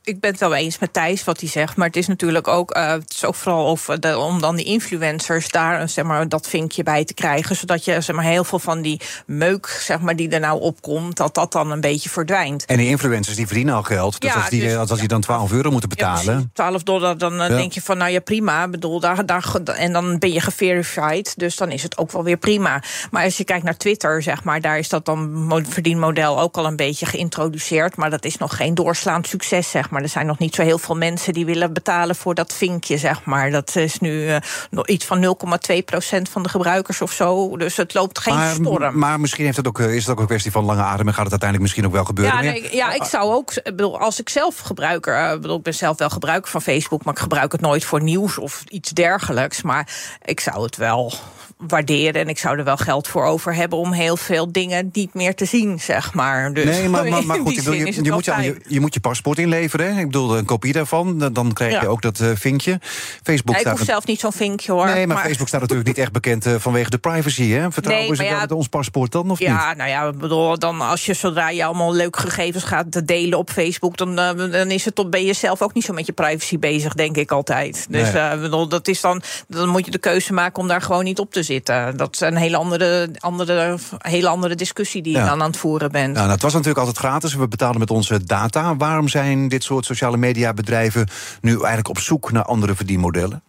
ik 0.04 0.19
ben 0.19 0.31
het 0.31 0.40
wel 0.40 0.56
eens 0.56 0.80
met 0.80 0.94
Thijs 0.94 1.24
wat 1.24 1.40
hij 1.40 1.50
zegt, 1.50 1.75
maar 1.75 1.88
het 1.88 1.96
is 1.96 2.08
natuurlijk 2.08 2.48
ook, 2.48 2.78
uh, 2.78 2.90
het 2.92 3.14
is 3.14 3.25
ook 3.25 3.36
vooral 3.36 3.68
over 3.68 4.00
de, 4.00 4.18
om 4.18 4.42
dan 4.42 4.56
die 4.56 4.66
influencers 4.66 5.50
daar 5.50 5.90
zeg 5.90 6.06
maar 6.06 6.30
dat 6.30 6.48
vinkje 6.48 6.84
bij 6.84 7.06
te 7.06 7.14
krijgen, 7.14 7.56
zodat 7.56 7.86
je 7.86 8.02
zeg 8.02 8.16
maar 8.16 8.25
heel 8.25 8.44
veel 8.44 8.60
van 8.60 8.81
die 8.81 9.02
meuk 9.25 9.80
zeg 9.81 10.00
maar 10.00 10.16
die 10.16 10.30
er 10.30 10.40
nou 10.40 10.62
opkomt, 10.62 11.18
dat 11.18 11.36
dat 11.36 11.52
dan 11.52 11.72
een 11.72 11.81
beetje 11.81 12.10
verdwijnt. 12.10 12.66
En 12.66 12.78
die 12.78 12.88
influencers 12.88 13.36
die 13.36 13.46
verdienen 13.48 13.75
al 13.75 13.84
geld, 13.84 14.19
dus 14.22 14.34
Ja, 14.34 14.40
als 14.40 14.50
die, 14.50 14.62
dus- 14.62 14.75
als 14.75 15.00
die 15.00 15.08
dan 15.08 15.22
12 15.22 15.52
euro 15.52 15.72
moeten 15.72 15.90
Ja, 15.90 15.96
betalen. 15.96 16.24
precies. 16.34 16.50
12 16.54 16.84
dollar, 16.84 17.18
dan 17.18 17.34
Ja. 17.36 17.48
denk 17.48 17.72
je 17.74 17.81
van, 17.81 17.98
nou 17.98 18.12
ja, 18.12 18.19
prima. 18.19 18.68
Bedoel, 18.68 19.00
daar, 19.00 19.25
daar, 19.25 19.54
en 19.75 19.94
dan 19.94 20.19
ben 20.19 20.31
je 20.31 20.42
geverified, 20.42 21.34
dus 21.40 21.56
dan 21.56 21.72
is 21.72 21.84
het 21.84 21.98
ook 21.98 22.12
wel 22.12 22.24
weer 22.24 22.38
prima. 22.38 22.84
Maar 23.12 23.24
als 23.24 23.38
je 23.38 23.44
kijkt 23.44 23.64
naar 23.64 23.78
Twitter, 23.78 24.24
zeg 24.24 24.44
maar, 24.44 24.62
daar 24.62 24.78
is 24.78 24.90
dat 24.90 25.06
dan 25.06 25.34
mo- 25.34 25.62
verdienmodel 25.69 26.40
ook 26.40 26.58
al 26.58 26.66
een 26.66 26.75
beetje 26.75 27.06
geïntroduceerd. 27.06 27.96
Maar 27.96 28.10
dat 28.10 28.25
is 28.25 28.38
nog 28.38 28.56
geen 28.57 28.75
doorslaand 28.75 29.27
succes, 29.27 29.69
zeg 29.69 29.89
maar. 29.89 30.01
Er 30.01 30.09
zijn 30.09 30.25
nog 30.25 30.38
niet 30.38 30.56
zo 30.56 30.62
heel 30.62 30.77
veel 30.77 30.95
mensen 30.95 31.33
die 31.33 31.45
willen 31.45 31.74
betalen 31.74 32.15
voor 32.15 32.36
dat 32.36 32.54
vinkje, 32.54 32.98
zeg 32.98 33.25
maar. 33.25 33.51
Dat 33.51 33.75
is 33.75 34.00
nu 34.00 34.27
eh, 34.27 34.38
nog 34.69 34.88
iets 34.88 35.06
van 35.06 35.38
0,2 35.71 35.83
procent 35.86 36.30
van 36.30 36.44
de 36.44 36.50
gebruikers 36.50 37.01
of 37.01 37.12
zo. 37.12 37.57
Dus 37.57 37.77
het 37.77 37.94
loopt 37.94 38.19
geen 38.19 38.36
maar, 38.36 38.54
storm. 38.54 38.98
maar 39.00 39.19
misschien 39.19 39.45
heeft 39.45 39.57
het 39.57 39.68
ook, 39.68 39.80
eh, 39.80 39.95
is 39.95 40.01
het 40.01 40.12
ook 40.12 40.19
een 40.19 40.27
kwestie 40.27 40.51
van 40.51 40.63
lange 40.63 40.81
adem 40.81 41.07
en 41.07 41.13
gaat 41.13 41.24
het 41.24 41.42
uiteindelijk 41.42 41.62
misschien 41.62 41.86
ook 41.86 41.92
wel 41.92 42.06
gebeuren. 42.06 42.44
Ja, 42.44 42.51
nee, 42.51 42.75
ja, 42.75 42.94
ik 42.94 43.04
zou 43.04 43.33
ook, 43.33 43.54
ik 43.54 43.63
bedoel, 43.63 44.00
als 44.00 44.19
ik 44.19 44.30
zelf 44.30 44.59
gebruiker, 44.59 45.15
eh, 45.15 45.33
ik 45.33 45.42
bedoel, 45.42 45.57
ik 45.57 45.63
ben 45.63 45.74
zelf 45.74 45.98
wel 45.98 46.09
gebruiker 46.09 46.51
van 46.51 46.62
Facebook, 46.62 47.04
maar 47.04 47.13
ik 47.13 47.19
gebruik 47.19 47.51
het 47.51 47.62
nooit 47.62 47.86
voor 47.86 48.04
nieuws 48.04 48.38
of 48.38 48.63
iets 48.68 48.89
dergelijks. 48.89 49.62
Maar 49.62 49.89
ik 50.25 50.39
zou 50.39 50.63
het 50.63 50.75
wel 50.75 51.13
waarderen 51.57 52.21
en 52.21 52.27
ik 52.27 52.38
zou 52.38 52.57
er 52.57 52.63
wel 52.63 52.77
geld 52.77 53.07
voor 53.07 53.25
over 53.25 53.56
hebben 53.56 53.80
om 53.80 53.92
heel 53.92 54.18
veel 54.18 54.51
dingen 54.51 54.89
niet 54.92 55.13
meer 55.13 55.36
te 55.36 55.45
zien, 55.45 55.80
zeg 55.80 56.13
maar. 56.13 56.54
Dus 56.54 56.65
Nee, 56.65 56.89
maar, 56.89 57.07
maar, 57.09 57.25
maar 57.25 57.39
goed, 57.39 57.57
ik 57.57 57.63
je, 57.63 58.04
je, 58.04 58.12
moet 58.12 58.25
je, 58.25 58.31
je, 58.44 58.56
je 58.68 58.80
moet 58.80 58.94
je 58.94 59.00
paspoort 59.00 59.38
inleveren. 59.38 59.94
Hè? 59.94 60.00
Ik 60.00 60.06
bedoel, 60.06 60.38
een 60.38 60.45
kopie 60.45 60.74
daarvan. 60.74 61.30
Dan- 61.34 61.54
krijg 61.54 61.74
je 61.74 61.81
Ja. 61.81 61.88
ook 61.88 62.01
dat 62.01 62.19
eh, 62.19 62.30
vinkje. 62.36 62.80
Facebook 63.24 63.50
Ja, 63.50 63.56
ik 63.56 63.60
staat 63.68 63.78
hoef 63.78 63.88
zelf 63.88 64.06
niet 64.06 64.19
zo'n 64.19 64.31
vinkje 64.31 64.72
hoor. 64.72 64.86
Nee, 64.86 65.07
maar, 65.07 65.18
Facebook 65.24 65.48
staat 65.48 65.62
natuurlijk 65.62 65.88
niet 65.88 65.98
echt 65.98 66.12
bekend 66.12 66.45
eh, 66.45 66.54
vanwege 66.57 66.89
de 66.89 66.98
privacy. 66.98 67.50
Hè? 67.50 67.72
Vertrouwen 67.72 68.07
Nee, 68.07 68.16
ze 68.16 68.24
wel 68.24 68.31
ja, 68.31 68.39
met 68.39 68.51
ons 68.51 68.68
paspoort 68.68 69.12
dan 69.12 69.30
of 69.30 69.39
niet? 69.39 69.48
Ja, 69.48 69.74
nou 69.74 69.89
ja, 69.89 70.12
bedoel, 70.12 70.60
dan 70.60 70.81
als 70.81 71.06
je 71.06 71.13
zodra 71.13 71.50
je 71.50 71.66
allemaal 71.66 71.94
leuke 71.94 72.19
gegevens 72.19 72.63
gaat 72.63 73.07
delen 73.07 73.38
op 73.38 73.50
Facebook, 73.50 73.98
dan, 73.98 74.19
eh, 74.19 74.51
dan 74.51 74.72
is 74.72 74.86
het 74.86 74.95
tot 74.95 75.10
ben 75.10 75.25
je 75.25 75.33
zelf 75.33 75.62
ook 75.62 75.74
niet 75.74 75.83
zo 75.86 75.94
met 75.94 76.06
je 76.06 76.12
privacy 76.13 76.60
bezig, 76.60 76.94
denk 76.94 77.18
ik 77.18 77.31
altijd. 77.31 77.86
Dus 77.90 78.12
Nee. 78.12 78.31
ik 78.33 78.42
bedoel, 78.42 78.68
dat 78.68 78.88
is 78.88 79.01
dan, 79.01 79.22
dan 79.48 79.69
moet 79.69 79.86
je 79.86 79.92
de 79.92 79.98
keuze 79.98 80.33
maken 80.33 80.62
om 80.62 80.68
daar 80.68 80.81
gewoon 80.81 81.04
niet 81.04 81.19
op 81.19 81.31
te 81.33 81.44
zitten. 81.44 81.98
Dat 81.98 82.13
is 82.13 82.19
een 82.19 82.36
hele 82.38 82.57
andere, 82.57 83.10
andere, 83.19 83.78
hele 83.98 84.28
andere 84.28 84.56
discussie 84.56 85.01
die 85.01 85.13
Ja. 85.13 85.24
je 85.24 85.30
dan 85.30 85.42
aan 85.42 85.48
het 85.50 85.57
voeren 85.57 85.92
bent. 85.92 86.06
Nou, 86.13 86.18
nou, 86.18 86.30
het 86.31 86.42
was 86.42 86.51
natuurlijk 86.54 86.80
altijd 86.80 86.98
gratis. 86.98 87.33
We 87.36 87.48
betalen 87.48 87.80
met 87.80 87.92
onze 87.92 88.19
data. 88.28 88.76
Waarom 88.76 89.08
zijn 89.08 89.48
dit 89.48 89.64
soort 89.64 89.86
sociale 89.86 90.18
media 90.18 90.54
bedrijven 90.54 91.08
nu 91.42 91.52
eigenlijk 91.52 91.90
op 91.90 92.00
zoek 92.00 92.32
naar 92.32 92.44
andere 92.44 92.76
verdienmodellen? 92.76 93.44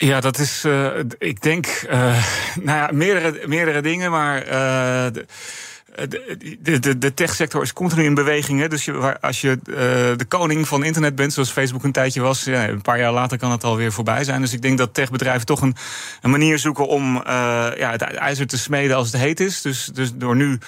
Ja, 0.00 0.20
dat 0.20 0.38
is, 0.38 0.64
eh, 0.64 0.86
ik 1.18 1.42
denk, 1.42 1.66
eh, 1.66 1.98
nou 2.62 2.78
ja, 2.78 2.88
meerdere, 2.92 3.46
meerdere 3.46 3.82
dingen, 3.82 4.10
maar. 4.10 4.42
eh, 4.42 5.06
de, 6.08 6.78
de, 6.78 6.98
de, 6.98 7.14
techsector 7.14 7.62
is 7.62 7.72
continu 7.72 8.04
in 8.04 8.14
beweging. 8.14 8.60
Hè? 8.60 8.68
Dus 8.68 8.84
je, 8.84 9.20
als 9.20 9.40
je 9.40 9.58
de 10.16 10.24
koning 10.28 10.68
van 10.68 10.84
internet 10.84 11.14
bent, 11.14 11.32
zoals 11.32 11.50
Facebook 11.50 11.84
een 11.84 11.92
tijdje 11.92 12.20
was, 12.20 12.46
een 12.46 12.82
paar 12.82 12.98
jaar 12.98 13.12
later 13.12 13.38
kan 13.38 13.50
het 13.50 13.64
alweer 13.64 13.92
voorbij 13.92 14.24
zijn. 14.24 14.40
Dus 14.40 14.52
ik 14.52 14.62
denk 14.62 14.78
dat 14.78 14.94
techbedrijven 14.94 15.46
toch 15.46 15.60
een, 15.60 15.76
een 16.22 16.30
manier 16.30 16.58
zoeken 16.58 16.88
om 16.88 17.22
ja, 17.76 17.90
het 17.90 18.02
ijzer 18.02 18.46
te 18.46 18.58
smeden 18.58 18.96
als 18.96 19.12
het 19.12 19.20
heet 19.20 19.40
is. 19.40 19.62
Dus, 19.62 19.84
dus 19.84 20.10
door 20.14 20.36
nu. 20.36 20.58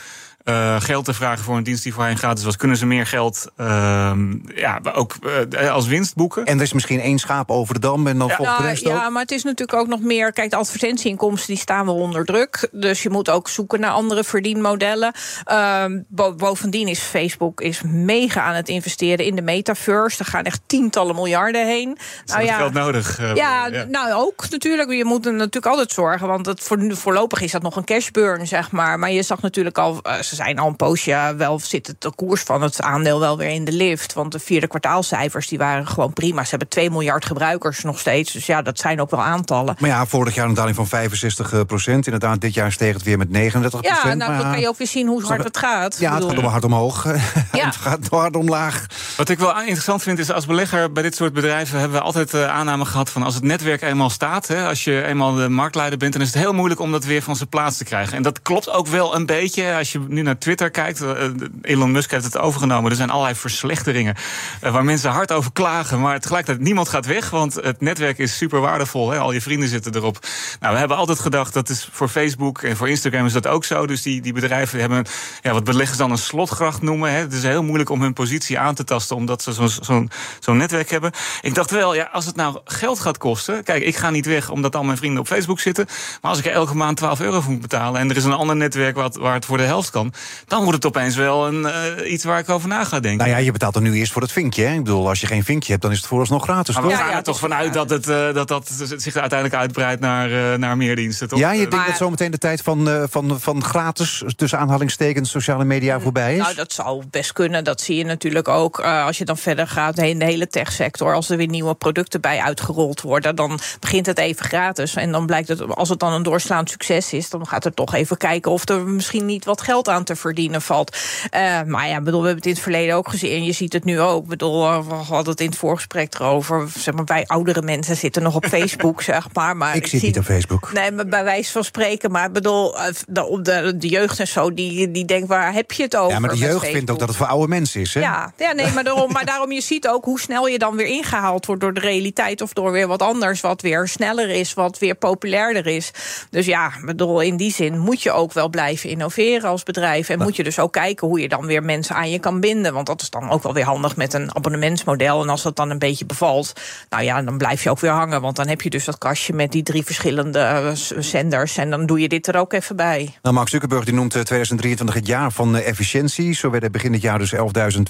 Eh, 0.50 0.80
geld 0.80 1.04
te 1.04 1.14
vragen 1.14 1.44
voor 1.44 1.56
een 1.56 1.62
dienst 1.62 1.82
die 1.82 1.94
voorheen 1.94 2.18
gratis 2.18 2.44
was, 2.44 2.56
kunnen 2.56 2.76
ze 2.76 2.86
meer 2.86 3.06
geld 3.06 3.46
ehm, 3.56 4.32
ja, 4.54 4.80
ook 4.94 5.14
eh, 5.50 5.70
als 5.72 5.86
winst 5.86 6.14
boeken. 6.14 6.44
En 6.44 6.56
er 6.56 6.62
is 6.62 6.72
misschien 6.72 7.00
één 7.00 7.18
schaap 7.18 7.50
over 7.50 7.74
de 7.74 7.80
dam 7.80 8.06
en 8.06 8.18
dan 8.18 8.30
volgt 8.30 8.52
de 8.56 8.58
Nou, 8.58 8.68
rest 8.70 8.86
ook? 8.86 8.92
ja, 8.92 9.08
maar 9.08 9.22
het 9.22 9.30
is 9.30 9.42
natuurlijk 9.42 9.78
ook 9.78 9.86
nog 9.88 10.00
meer. 10.00 10.32
Kijk, 10.32 10.50
de 10.50 10.56
advertentieinkomsten 10.56 11.46
die 11.54 11.62
staan 11.62 11.86
wel 11.86 11.94
onder 11.96 12.24
druk. 12.24 12.68
Dus 12.72 13.02
je 13.02 13.10
moet 13.10 13.30
ook 13.30 13.48
zoeken 13.48 13.80
naar 13.80 13.90
andere 13.90 14.24
verdienmodellen. 14.24 15.12
Ehm, 15.44 16.00
bo- 16.08 16.34
bovendien 16.34 16.88
is 16.88 16.98
Facebook 17.00 17.60
is 17.60 17.80
mega 17.84 18.42
aan 18.42 18.54
het 18.54 18.68
investeren 18.68 19.24
in 19.24 19.34
de 19.36 19.42
metaverse. 19.42 20.18
Er 20.18 20.24
gaan 20.30 20.44
echt 20.44 20.60
tientallen 20.66 21.14
miljarden 21.14 21.66
heen. 21.66 21.98
Is 22.24 22.32
dat 22.34 22.48
geld 22.50 22.72
nodig? 22.72 23.18
eh, 23.18 23.34
Ja, 23.34 23.68
nou 23.88 24.12
ook 24.12 24.50
natuurlijk. 24.50 24.90
Je 24.92 25.04
moet 25.04 25.26
er 25.26 25.32
natuurlijk 25.32 25.66
altijd 25.66 25.92
zorgen. 25.92 26.26
Want 26.28 26.46
het 26.46 26.60
voor, 26.60 26.78
voorlopig 26.96 27.40
is 27.40 27.52
dat 27.52 27.62
nog 27.62 27.76
een 27.76 27.84
cashburn, 27.84 28.46
zeg 28.46 28.70
maar. 28.70 28.98
Maar 28.98 29.10
je 29.10 29.22
zag 29.22 29.40
natuurlijk 29.42 29.78
al, 29.78 30.00
ze 30.22 30.34
zijn 30.44 30.58
al 30.58 30.66
een 30.68 30.76
poosje 30.76 31.34
wel 31.36 31.58
zit 31.58 31.86
het 31.86 32.00
de 32.00 32.12
koers 32.14 32.42
van 32.42 32.62
het 32.62 32.82
aandeel 32.82 33.20
wel 33.20 33.36
weer 33.38 33.48
in 33.48 33.64
de 33.64 33.72
lift. 33.72 34.12
Want 34.12 34.32
de 34.32 34.38
vierde 34.38 34.66
kwartaalcijfers 34.66 35.48
die 35.48 35.58
waren 35.58 35.86
gewoon 35.86 36.12
prima. 36.12 36.42
Ze 36.44 36.50
hebben 36.50 36.68
2 36.68 36.90
miljard 36.90 37.24
gebruikers 37.24 37.82
nog 37.82 37.98
steeds. 37.98 38.32
Dus 38.32 38.46
ja, 38.46 38.62
dat 38.62 38.78
zijn 38.78 39.00
ook 39.00 39.10
wel 39.10 39.22
aantallen. 39.22 39.76
Maar 39.78 39.90
ja, 39.90 40.06
vorig 40.06 40.34
jaar 40.34 40.46
een 40.48 40.54
daling 40.54 40.76
van 40.76 40.86
65 40.86 41.66
procent. 41.66 42.04
Inderdaad, 42.06 42.40
dit 42.40 42.54
jaar 42.54 42.72
steeg 42.72 42.92
het 42.92 43.02
weer 43.02 43.18
met 43.18 43.30
39 43.30 43.82
Ja, 43.82 43.88
procent. 43.92 44.18
nou, 44.18 44.30
maar 44.32 44.40
dan 44.42 44.50
kan 44.50 44.60
je 44.60 44.68
ook 44.68 44.78
weer 44.78 44.86
zien 44.86 45.06
hoe 45.06 45.24
hard 45.24 45.44
het 45.44 45.56
gaat. 45.56 45.96
Ja, 45.98 46.10
het 46.14 46.18
bedoel- 46.26 46.30
gaat 46.34 46.38
om 46.44 46.50
hard 46.50 46.64
omhoog. 46.64 47.04
Ja. 47.52 47.66
het 47.66 47.76
gaat 47.76 48.08
hard 48.10 48.36
omlaag. 48.36 48.86
Wat 49.16 49.28
ik 49.28 49.38
wel 49.38 49.60
interessant 49.60 50.02
vind 50.02 50.18
is 50.18 50.32
als 50.32 50.46
belegger 50.46 50.92
bij 50.92 51.02
dit 51.02 51.14
soort 51.14 51.32
bedrijven 51.32 51.78
hebben 51.78 51.98
we 51.98 52.04
altijd 52.04 52.30
de 52.30 52.46
aanname 52.48 52.84
gehad 52.84 53.10
van 53.10 53.22
als 53.22 53.34
het 53.34 53.42
netwerk 53.44 53.82
eenmaal 53.82 54.10
staat, 54.10 54.46
hè, 54.48 54.66
als 54.68 54.84
je 54.84 55.04
eenmaal 55.06 55.34
de 55.34 55.48
marktleider 55.48 55.98
bent, 55.98 56.12
dan 56.12 56.22
is 56.22 56.28
het 56.28 56.36
heel 56.42 56.52
moeilijk 56.52 56.80
om 56.80 56.92
dat 56.92 57.04
weer 57.04 57.22
van 57.22 57.36
zijn 57.36 57.48
plaats 57.48 57.76
te 57.76 57.84
krijgen. 57.84 58.16
En 58.16 58.22
dat 58.22 58.42
klopt 58.42 58.70
ook 58.70 58.86
wel 58.86 59.14
een 59.14 59.26
beetje. 59.26 59.74
Als 59.74 59.92
je 59.92 60.00
nu 60.08 60.19
naar 60.22 60.38
Twitter 60.38 60.70
kijkt, 60.70 61.00
eh, 61.00 61.24
Elon 61.62 61.92
Musk 61.92 62.10
heeft 62.10 62.24
het 62.24 62.38
overgenomen. 62.38 62.90
Er 62.90 62.96
zijn 62.96 63.10
allerlei 63.10 63.34
verslechteringen 63.34 64.14
eh, 64.60 64.72
waar 64.72 64.84
mensen 64.84 65.10
hard 65.10 65.32
over 65.32 65.52
klagen, 65.52 66.00
maar 66.00 66.20
tegelijkertijd 66.20 66.64
niemand 66.64 66.88
gaat 66.88 67.06
weg, 67.06 67.30
want 67.30 67.54
het 67.54 67.80
netwerk 67.80 68.18
is 68.18 68.36
super 68.36 68.60
waardevol. 68.60 69.10
Hè, 69.10 69.18
al 69.18 69.32
je 69.32 69.40
vrienden 69.40 69.68
zitten 69.68 69.94
erop. 69.94 70.18
Nou, 70.60 70.72
we 70.72 70.78
hebben 70.78 70.96
altijd 70.96 71.18
gedacht 71.18 71.54
dat 71.54 71.68
is 71.68 71.88
voor 71.92 72.08
Facebook 72.08 72.62
en 72.62 72.76
voor 72.76 72.88
Instagram 72.88 73.26
is 73.26 73.32
dat 73.32 73.46
ook 73.46 73.64
zo. 73.64 73.86
Dus 73.86 74.02
die, 74.02 74.20
die 74.20 74.32
bedrijven 74.32 74.80
hebben 74.80 75.06
ja, 75.42 75.52
wat 75.52 75.64
beleggers 75.64 75.98
dan 75.98 76.10
een 76.10 76.18
slotgracht 76.18 76.82
noemen. 76.82 77.10
Hè. 77.10 77.18
Het 77.18 77.32
is 77.32 77.42
heel 77.42 77.62
moeilijk 77.62 77.90
om 77.90 78.02
hun 78.02 78.12
positie 78.12 78.58
aan 78.58 78.74
te 78.74 78.84
tasten, 78.84 79.16
omdat 79.16 79.42
ze 79.42 79.52
zo'n 79.80 80.10
zo'n 80.40 80.56
netwerk 80.56 80.90
hebben. 80.90 81.12
Ik 81.40 81.54
dacht 81.54 81.70
wel, 81.70 81.94
ja, 81.94 82.08
als 82.12 82.26
het 82.26 82.36
nou 82.36 82.58
geld 82.64 83.00
gaat 83.00 83.18
kosten. 83.18 83.64
Kijk, 83.64 83.82
ik 83.82 83.96
ga 83.96 84.10
niet 84.10 84.26
weg 84.26 84.50
omdat 84.50 84.76
al 84.76 84.84
mijn 84.84 84.96
vrienden 84.96 85.20
op 85.20 85.26
Facebook 85.26 85.60
zitten. 85.60 85.86
Maar 86.20 86.30
als 86.30 86.38
ik 86.38 86.44
elke 86.44 86.76
maand 86.76 86.96
12 86.96 87.20
euro 87.20 87.40
voor 87.40 87.52
moet 87.52 87.60
betalen. 87.60 88.00
en 88.00 88.10
er 88.10 88.16
is 88.16 88.24
een 88.24 88.32
ander 88.32 88.56
netwerk 88.56 88.96
wat, 88.96 89.16
waar 89.16 89.34
het 89.34 89.44
voor 89.44 89.56
de 89.56 89.62
helft 89.62 89.90
kan. 89.90 90.09
Dan 90.46 90.60
wordt 90.62 90.84
het 90.84 90.86
opeens 90.86 91.16
wel 91.16 91.46
een, 91.46 91.60
uh, 92.00 92.12
iets 92.12 92.24
waar 92.24 92.38
ik 92.38 92.48
over 92.48 92.68
na 92.68 92.84
ga 92.84 93.00
denken. 93.00 93.26
Nou 93.26 93.38
ja, 93.38 93.44
je 93.44 93.52
betaalt 93.52 93.74
er 93.74 93.82
nu 93.82 93.92
eerst 93.92 94.12
voor 94.12 94.22
het 94.22 94.32
vinkje. 94.32 94.64
Hè? 94.64 94.72
Ik 94.74 94.84
bedoel, 94.84 95.08
als 95.08 95.20
je 95.20 95.26
geen 95.26 95.44
vinkje 95.44 95.70
hebt, 95.70 95.82
dan 95.82 95.90
is 95.90 95.98
het 95.98 96.06
vooralsnog 96.06 96.42
gratis. 96.42 96.74
Maar 96.74 96.86
we 96.86 96.96
gaan 96.96 97.10
er 97.10 97.22
toch 97.22 97.38
vanuit 97.38 97.72
dat, 97.72 97.90
het, 97.90 98.08
uh, 98.08 98.34
dat 98.34 98.48
dat 98.48 98.68
zich 98.96 99.16
uiteindelijk 99.16 99.60
uitbreidt 99.60 100.00
naar, 100.00 100.30
uh, 100.30 100.54
naar 100.54 100.76
meer 100.76 100.96
diensten, 100.96 101.28
toch? 101.28 101.38
Ja, 101.38 101.52
je 101.52 101.68
denkt 101.68 101.86
dat 101.86 101.96
zometeen 101.96 102.30
de 102.30 102.38
tijd 102.38 102.62
van, 102.62 103.06
van, 103.10 103.40
van 103.40 103.64
gratis, 103.64 104.22
tussen 104.36 104.58
aanhalingstekens, 104.58 105.30
sociale 105.30 105.64
media 105.64 106.00
voorbij 106.00 106.32
is? 106.36 106.42
Nou, 106.42 106.54
dat 106.54 106.72
zou 106.72 107.04
best 107.10 107.32
kunnen. 107.32 107.64
Dat 107.64 107.80
zie 107.80 107.96
je 107.96 108.04
natuurlijk 108.04 108.48
ook 108.48 108.80
als 108.80 109.18
je 109.18 109.24
dan 109.24 109.36
verder 109.36 109.68
gaat 109.68 109.98
in 109.98 110.18
de 110.18 110.24
hele 110.24 110.48
techsector. 110.48 111.14
Als 111.14 111.30
er 111.30 111.36
weer 111.36 111.46
nieuwe 111.46 111.74
producten 111.74 112.20
bij 112.20 112.40
uitgerold 112.40 113.00
worden, 113.00 113.36
dan 113.36 113.58
begint 113.80 114.06
het 114.06 114.18
even 114.18 114.44
gratis. 114.44 114.94
En 114.94 115.12
dan 115.12 115.26
blijkt 115.26 115.48
het, 115.48 115.74
als 115.74 115.88
het 115.88 115.98
dan 115.98 116.12
een 116.12 116.22
doorslaand 116.22 116.70
succes 116.70 117.12
is, 117.12 117.30
dan 117.30 117.46
gaat 117.46 117.64
er 117.64 117.74
toch 117.74 117.94
even 117.94 118.16
kijken 118.16 118.50
of 118.50 118.68
er 118.68 118.86
misschien 118.86 119.26
niet 119.26 119.44
wat 119.44 119.60
geld 119.60 119.88
aan 119.88 119.99
te 120.04 120.16
verdienen 120.16 120.62
valt. 120.62 120.96
Uh, 121.36 121.62
maar 121.66 121.88
ja, 121.88 122.00
bedoel, 122.00 122.20
we 122.20 122.26
hebben 122.26 122.36
het 122.36 122.46
in 122.46 122.52
het 122.52 122.62
verleden 122.62 122.94
ook 122.94 123.08
gezien. 123.08 123.44
Je 123.44 123.52
ziet 123.52 123.72
het 123.72 123.84
nu 123.84 124.00
ook. 124.00 124.26
bedoel, 124.26 124.66
eh, 124.66 124.88
we 124.88 124.94
hadden 124.94 125.32
het 125.32 125.40
in 125.40 125.46
het 125.46 125.56
voorgesprek 125.56 126.14
erover. 126.14 126.68
Zeg 126.78 126.94
maar, 126.94 127.04
wij 127.04 127.26
oudere 127.26 127.62
mensen 127.62 127.96
zitten 127.96 128.22
nog 128.22 128.34
op 128.34 128.46
Facebook, 128.56 129.02
zeg 129.02 129.26
maar. 129.32 129.56
maar 129.56 129.76
ik, 129.76 129.86
zit 129.86 130.02
niet 130.02 130.18
op 130.18 130.24
Facebook. 130.24 130.72
Nee, 130.72 130.90
maar 130.90 131.06
bij 131.06 131.24
wijze 131.24 131.52
van 131.52 131.64
spreken. 131.64 132.10
Maar 132.10 132.30
bedoel, 132.30 132.78
eh, 132.78 132.84
de, 133.08 133.38
de, 133.42 133.76
de 133.76 133.88
jeugd 133.88 134.20
en 134.20 134.28
zo, 134.28 134.54
die, 134.54 134.90
die 134.90 135.04
denkt, 135.04 135.28
waar 135.28 135.52
heb 135.52 135.72
je 135.72 135.82
het 135.82 135.96
over? 135.96 136.12
Ja, 136.12 136.18
maar 136.18 136.30
de 136.30 136.36
jeugd 136.36 136.66
vindt 136.66 136.90
ook 136.90 136.98
dat 136.98 137.08
het 137.08 137.16
voor 137.16 137.26
oude 137.26 137.48
mensen 137.48 137.80
is, 137.80 137.94
hè? 137.94 138.00
Ja, 138.00 138.32
ja 138.36 138.52
nee, 138.52 138.72
maar 138.72 138.84
daarom, 138.84 139.12
maar 139.12 139.24
daarom, 139.24 139.52
je 139.52 139.60
ziet 139.60 139.88
ook 139.88 140.04
hoe 140.04 140.20
snel 140.20 140.46
je 140.46 140.58
dan 140.58 140.76
weer 140.76 140.86
ingehaald 140.86 141.46
wordt 141.46 141.60
door 141.60 141.74
de 141.74 141.80
realiteit 141.80 142.40
of 142.40 142.52
door 142.52 142.72
weer 142.72 142.86
wat 142.86 143.02
anders, 143.02 143.40
wat 143.40 143.62
weer 143.62 143.88
sneller 143.88 144.28
is, 144.28 144.54
wat 144.54 144.78
weer 144.78 144.94
populairder 144.94 145.66
is. 145.66 145.90
Dus 146.30 146.46
ja, 146.46 146.72
bedoel, 146.84 147.20
in 147.20 147.36
die 147.36 147.52
zin 147.52 147.78
moet 147.78 148.02
je 148.02 148.12
ook 148.12 148.32
wel 148.32 148.48
blijven 148.48 148.90
innoveren 148.90 149.48
als 149.50 149.62
bedrijf. 149.62 149.89
En 149.90 150.18
moet 150.18 150.36
je 150.36 150.42
dus 150.42 150.58
ook 150.58 150.72
kijken 150.72 151.06
hoe 151.06 151.20
je 151.20 151.28
dan 151.28 151.46
weer 151.46 151.62
mensen 151.62 151.94
aan 151.94 152.10
je 152.10 152.18
kan 152.18 152.40
binden. 152.40 152.72
Want 152.72 152.86
dat 152.86 153.02
is 153.02 153.10
dan 153.10 153.30
ook 153.30 153.42
wel 153.42 153.54
weer 153.54 153.64
handig 153.64 153.96
met 153.96 154.12
een 154.12 154.34
abonnementsmodel. 154.34 155.22
En 155.22 155.28
als 155.28 155.42
dat 155.42 155.56
dan 155.56 155.70
een 155.70 155.78
beetje 155.78 156.06
bevalt, 156.06 156.52
nou 156.88 157.04
ja, 157.04 157.22
dan 157.22 157.38
blijf 157.38 157.62
je 157.62 157.70
ook 157.70 157.80
weer 157.80 157.90
hangen. 157.90 158.20
Want 158.20 158.36
dan 158.36 158.48
heb 158.48 158.60
je 158.60 158.70
dus 158.70 158.84
dat 158.84 158.98
kastje 158.98 159.32
met 159.32 159.52
die 159.52 159.62
drie 159.62 159.84
verschillende 159.84 160.38
uh, 160.38 161.00
zenders. 161.02 161.56
En 161.56 161.70
dan 161.70 161.86
doe 161.86 162.00
je 162.00 162.08
dit 162.08 162.26
er 162.26 162.36
ook 162.36 162.52
even 162.52 162.76
bij. 162.76 163.18
Nou, 163.22 163.34
Mark 163.34 163.48
Zuckerberg 163.48 163.84
die 163.84 163.94
noemt 163.94 164.10
2023 164.10 164.94
het 164.94 165.06
jaar 165.06 165.32
van 165.32 165.56
efficiëntie. 165.56 166.34
Zo 166.34 166.50
werden 166.50 166.72
begin 166.72 166.92
dit 166.92 167.02
jaar 167.02 167.18
dus 167.18 167.34
11.000 167.34 167.40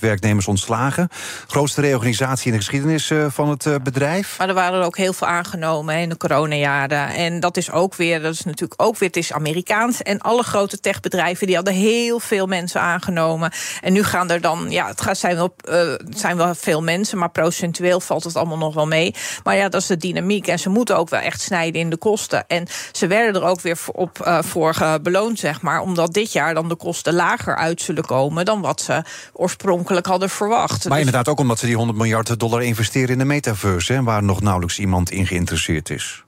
werknemers 0.00 0.49
ontslagen. 0.49 1.09
Grootste 1.47 1.80
reorganisatie 1.80 2.47
in 2.47 2.52
de 2.52 2.59
geschiedenis 2.59 3.12
van 3.28 3.49
het 3.49 3.83
bedrijf. 3.83 4.38
Maar 4.38 4.49
er 4.49 4.54
waren 4.54 4.78
er 4.80 4.87
ook 4.87 4.97
heel 4.97 5.12
veel 5.12 5.26
aangenomen 5.26 5.97
in 5.97 6.09
de 6.09 6.16
coronajaren. 6.16 7.09
En 7.09 7.40
dat 7.40 7.57
is 7.57 7.71
ook 7.71 7.95
weer, 7.95 8.23
dat 8.23 8.33
is 8.33 8.45
natuurlijk 8.45 8.83
ook 8.83 8.99
weer, 8.99 9.09
het 9.09 9.19
is 9.19 9.33
Amerikaans. 9.33 10.02
En 10.02 10.21
alle 10.21 10.42
grote 10.42 10.80
techbedrijven 10.80 11.47
die 11.47 11.57
hadden 11.57 11.75
heel 11.75 11.89
veel 12.18 12.47
mensen 12.47 12.80
aangenomen. 12.80 13.52
En 13.80 13.92
nu 13.92 14.02
gaan 14.02 14.30
er 14.30 14.40
dan, 14.40 14.70
ja, 14.70 14.87
het 14.87 15.18
zijn 15.18 15.37
wel, 15.37 15.54
het 15.64 16.18
zijn 16.18 16.37
wel 16.37 16.54
veel 16.54 16.82
mensen, 16.82 17.18
maar 17.18 17.30
procentueel 17.30 18.00
valt 18.00 18.25
het 18.25 18.37
allemaal 18.37 18.59
nog 18.59 18.75
wel 18.75 18.87
mee. 18.87 19.14
Maar 19.44 19.56
ja, 19.56 19.68
dat 19.68 19.80
is 19.80 19.87
de 19.87 19.97
dynamiek. 19.97 20.47
En 20.47 20.59
ze 20.59 20.68
moeten 20.68 20.97
ook 20.97 21.09
wel 21.09 21.20
echt 21.20 21.40
snijden 21.40 21.80
in 21.80 21.90
de 21.90 21.97
kosten. 21.97 22.47
En 22.47 22.66
ze 22.92 23.06
werden 23.06 23.42
er 23.42 23.49
ook 23.49 23.61
weer 23.61 23.78
op 23.92 24.26
uh, 24.26 24.38
voor 24.42 24.99
beloond, 25.02 25.38
zeg 25.38 25.61
maar. 25.61 25.80
Omdat 25.80 26.12
dit 26.12 26.32
jaar 26.32 26.54
dan 26.54 26.68
de 26.68 26.76
kosten 26.76 27.14
lager 27.14 27.56
uit 27.56 27.82
zullen 27.82 28.04
komen 28.04 28.44
dan 28.44 28.61
wat 28.61 28.80
ze 28.80 29.02
oorspronkelijk 29.32 30.06
hadden 30.06 30.30
verwacht. 30.30 30.88
Maar 30.88 30.99
inderdaad 30.99 31.28
ook 31.28 31.38
omdat 31.38 31.59
ze 31.59 31.66
die 31.66 31.76
100 31.76 31.99
miljard 31.99 32.40
dollar 32.40 32.62
investeren 32.62 33.09
in 33.09 33.18
de 33.18 33.25
metaverse, 33.25 33.92
hè, 33.92 34.02
waar 34.02 34.23
nog 34.23 34.40
nauwelijks 34.40 34.78
iemand 34.78 35.11
in 35.11 35.26
geïnteresseerd 35.26 35.90
is. 35.90 36.25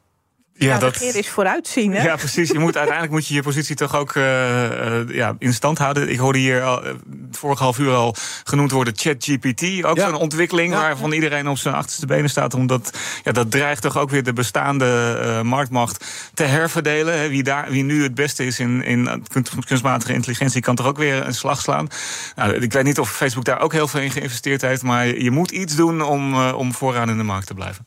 Ja, 0.55 0.79
dat 0.79 1.01
is 1.01 1.29
vooruitzien. 1.29 1.93
Hè? 1.93 2.03
Ja, 2.03 2.17
precies. 2.17 2.51
Je 2.51 2.59
moet, 2.59 2.77
uiteindelijk 2.77 3.13
moet 3.13 3.27
je 3.27 3.35
je 3.35 3.43
positie 3.43 3.77
toch 3.77 3.97
ook 3.97 4.15
uh, 4.15 4.25
uh, 4.25 5.09
ja, 5.09 5.37
in 5.39 5.53
stand 5.53 5.79
houden. 5.79 6.09
Ik 6.09 6.19
hoorde 6.19 6.39
hier 6.39 6.63
al, 6.63 6.87
uh, 6.87 6.93
vorige 7.31 7.63
half 7.63 7.79
uur 7.79 7.93
al 7.93 8.15
genoemd 8.45 8.71
worden 8.71 8.93
ChatGPT. 8.97 9.85
Ook 9.85 9.97
ja. 9.97 10.09
zo'n 10.09 10.19
ontwikkeling 10.19 10.73
ja. 10.73 10.81
waarvan 10.81 11.13
iedereen 11.13 11.49
op 11.49 11.59
zijn 11.59 11.75
achterste 11.75 12.07
benen 12.07 12.31
staat. 12.31 12.55
Omdat 12.55 12.99
ja, 13.25 13.33
dat 13.33 13.51
dreigt 13.51 13.83
toch 13.83 13.99
ook 13.99 14.11
weer 14.11 14.23
de 14.23 14.33
bestaande 14.33 15.41
marktmacht 15.45 16.05
te 16.35 16.43
herverdelen. 16.43 17.29
Wie, 17.29 17.43
daar, 17.43 17.71
wie 17.71 17.85
nu 17.85 18.03
het 18.03 18.15
beste 18.15 18.47
is 18.47 18.59
in, 18.59 18.83
in 18.83 19.25
kunstmatige 19.67 20.13
intelligentie 20.13 20.61
kan 20.61 20.75
toch 20.75 20.87
ook 20.87 20.99
weer 20.99 21.27
een 21.27 21.35
slag 21.35 21.61
slaan. 21.61 21.89
Nou, 22.37 22.55
ik 22.55 22.73
weet 22.73 22.85
niet 22.85 22.99
of 22.99 23.11
Facebook 23.11 23.45
daar 23.45 23.61
ook 23.61 23.73
heel 23.73 23.89
veel 23.89 24.01
in 24.01 24.11
geïnvesteerd 24.11 24.61
heeft. 24.61 24.83
Maar 24.83 25.07
je 25.07 25.31
moet 25.31 25.51
iets 25.51 25.77
doen 25.77 26.03
om, 26.03 26.45
om 26.51 26.73
vooraan 26.73 27.11
in 27.11 27.17
de 27.17 27.23
markt 27.23 27.47
te 27.47 27.55
blijven. 27.55 27.87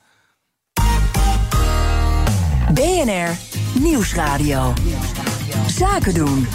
BNR 2.75 3.37
Nieuwsradio. 3.79 4.73
Zaken 5.67 6.13
doen. 6.13 6.47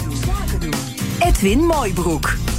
Edwin 1.19 1.65
Mooibroek. 1.65 2.50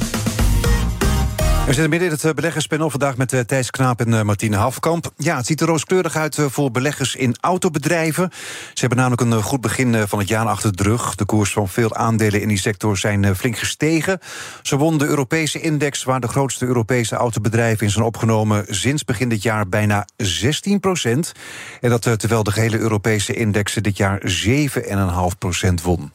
We 1.73 1.79
zitten 1.79 1.99
midden 1.99 2.19
in 2.19 2.26
het 2.26 2.37
beleggerspanel 2.37 2.91
vandaag 2.91 3.17
met 3.17 3.33
uh, 3.33 3.41
Thijs 3.41 3.71
Knaap 3.71 4.00
en 4.00 4.09
uh, 4.09 4.23
Martine 4.23 4.57
Hafkamp. 4.57 5.12
Ja, 5.17 5.37
het 5.37 5.47
ziet 5.47 5.61
er 5.61 5.67
rooskleurig 5.67 6.17
uit 6.17 6.38
voor 6.41 6.71
beleggers 6.71 7.17
in 7.17 7.37
autobedrijven. 7.41 8.31
Ze 8.75 8.81
hebben 8.81 8.99
namelijk 8.99 9.21
een 9.23 9.43
goed 9.43 9.61
begin 9.61 10.09
van 10.09 10.19
het 10.19 10.29
jaar 10.29 10.47
achter 10.47 10.76
de 10.76 10.83
rug. 10.83 11.14
De 11.14 11.25
koers 11.25 11.52
van 11.52 11.69
veel 11.69 11.95
aandelen 11.95 12.41
in 12.41 12.49
die 12.49 12.59
sector 12.59 12.97
zijn 12.97 13.37
flink 13.37 13.59
gestegen. 13.59 14.19
Ze 14.62 14.76
won 14.76 14.99
de 14.99 15.07
Europese 15.07 15.61
index, 15.61 16.05
waar 16.05 16.21
de 16.21 16.29
grootste 16.29 16.67
Europese 16.67 17.17
autobedrijven 17.17 17.87
in 17.87 17.93
zijn 17.93 18.05
opgenomen 18.05 18.64
sinds 18.69 19.05
begin 19.05 19.29
dit 19.29 19.43
jaar 19.43 19.69
bijna 19.69 20.07
16 20.17 20.81
procent. 20.81 21.33
En 21.81 21.91
dat 21.91 22.02
terwijl 22.02 22.43
de 22.43 22.52
gehele 22.52 22.79
Europese 22.79 23.35
index 23.35 23.75
dit 23.75 23.97
jaar 23.97 24.23
7,5 25.33 25.38
procent 25.38 25.83
won. 25.83 26.12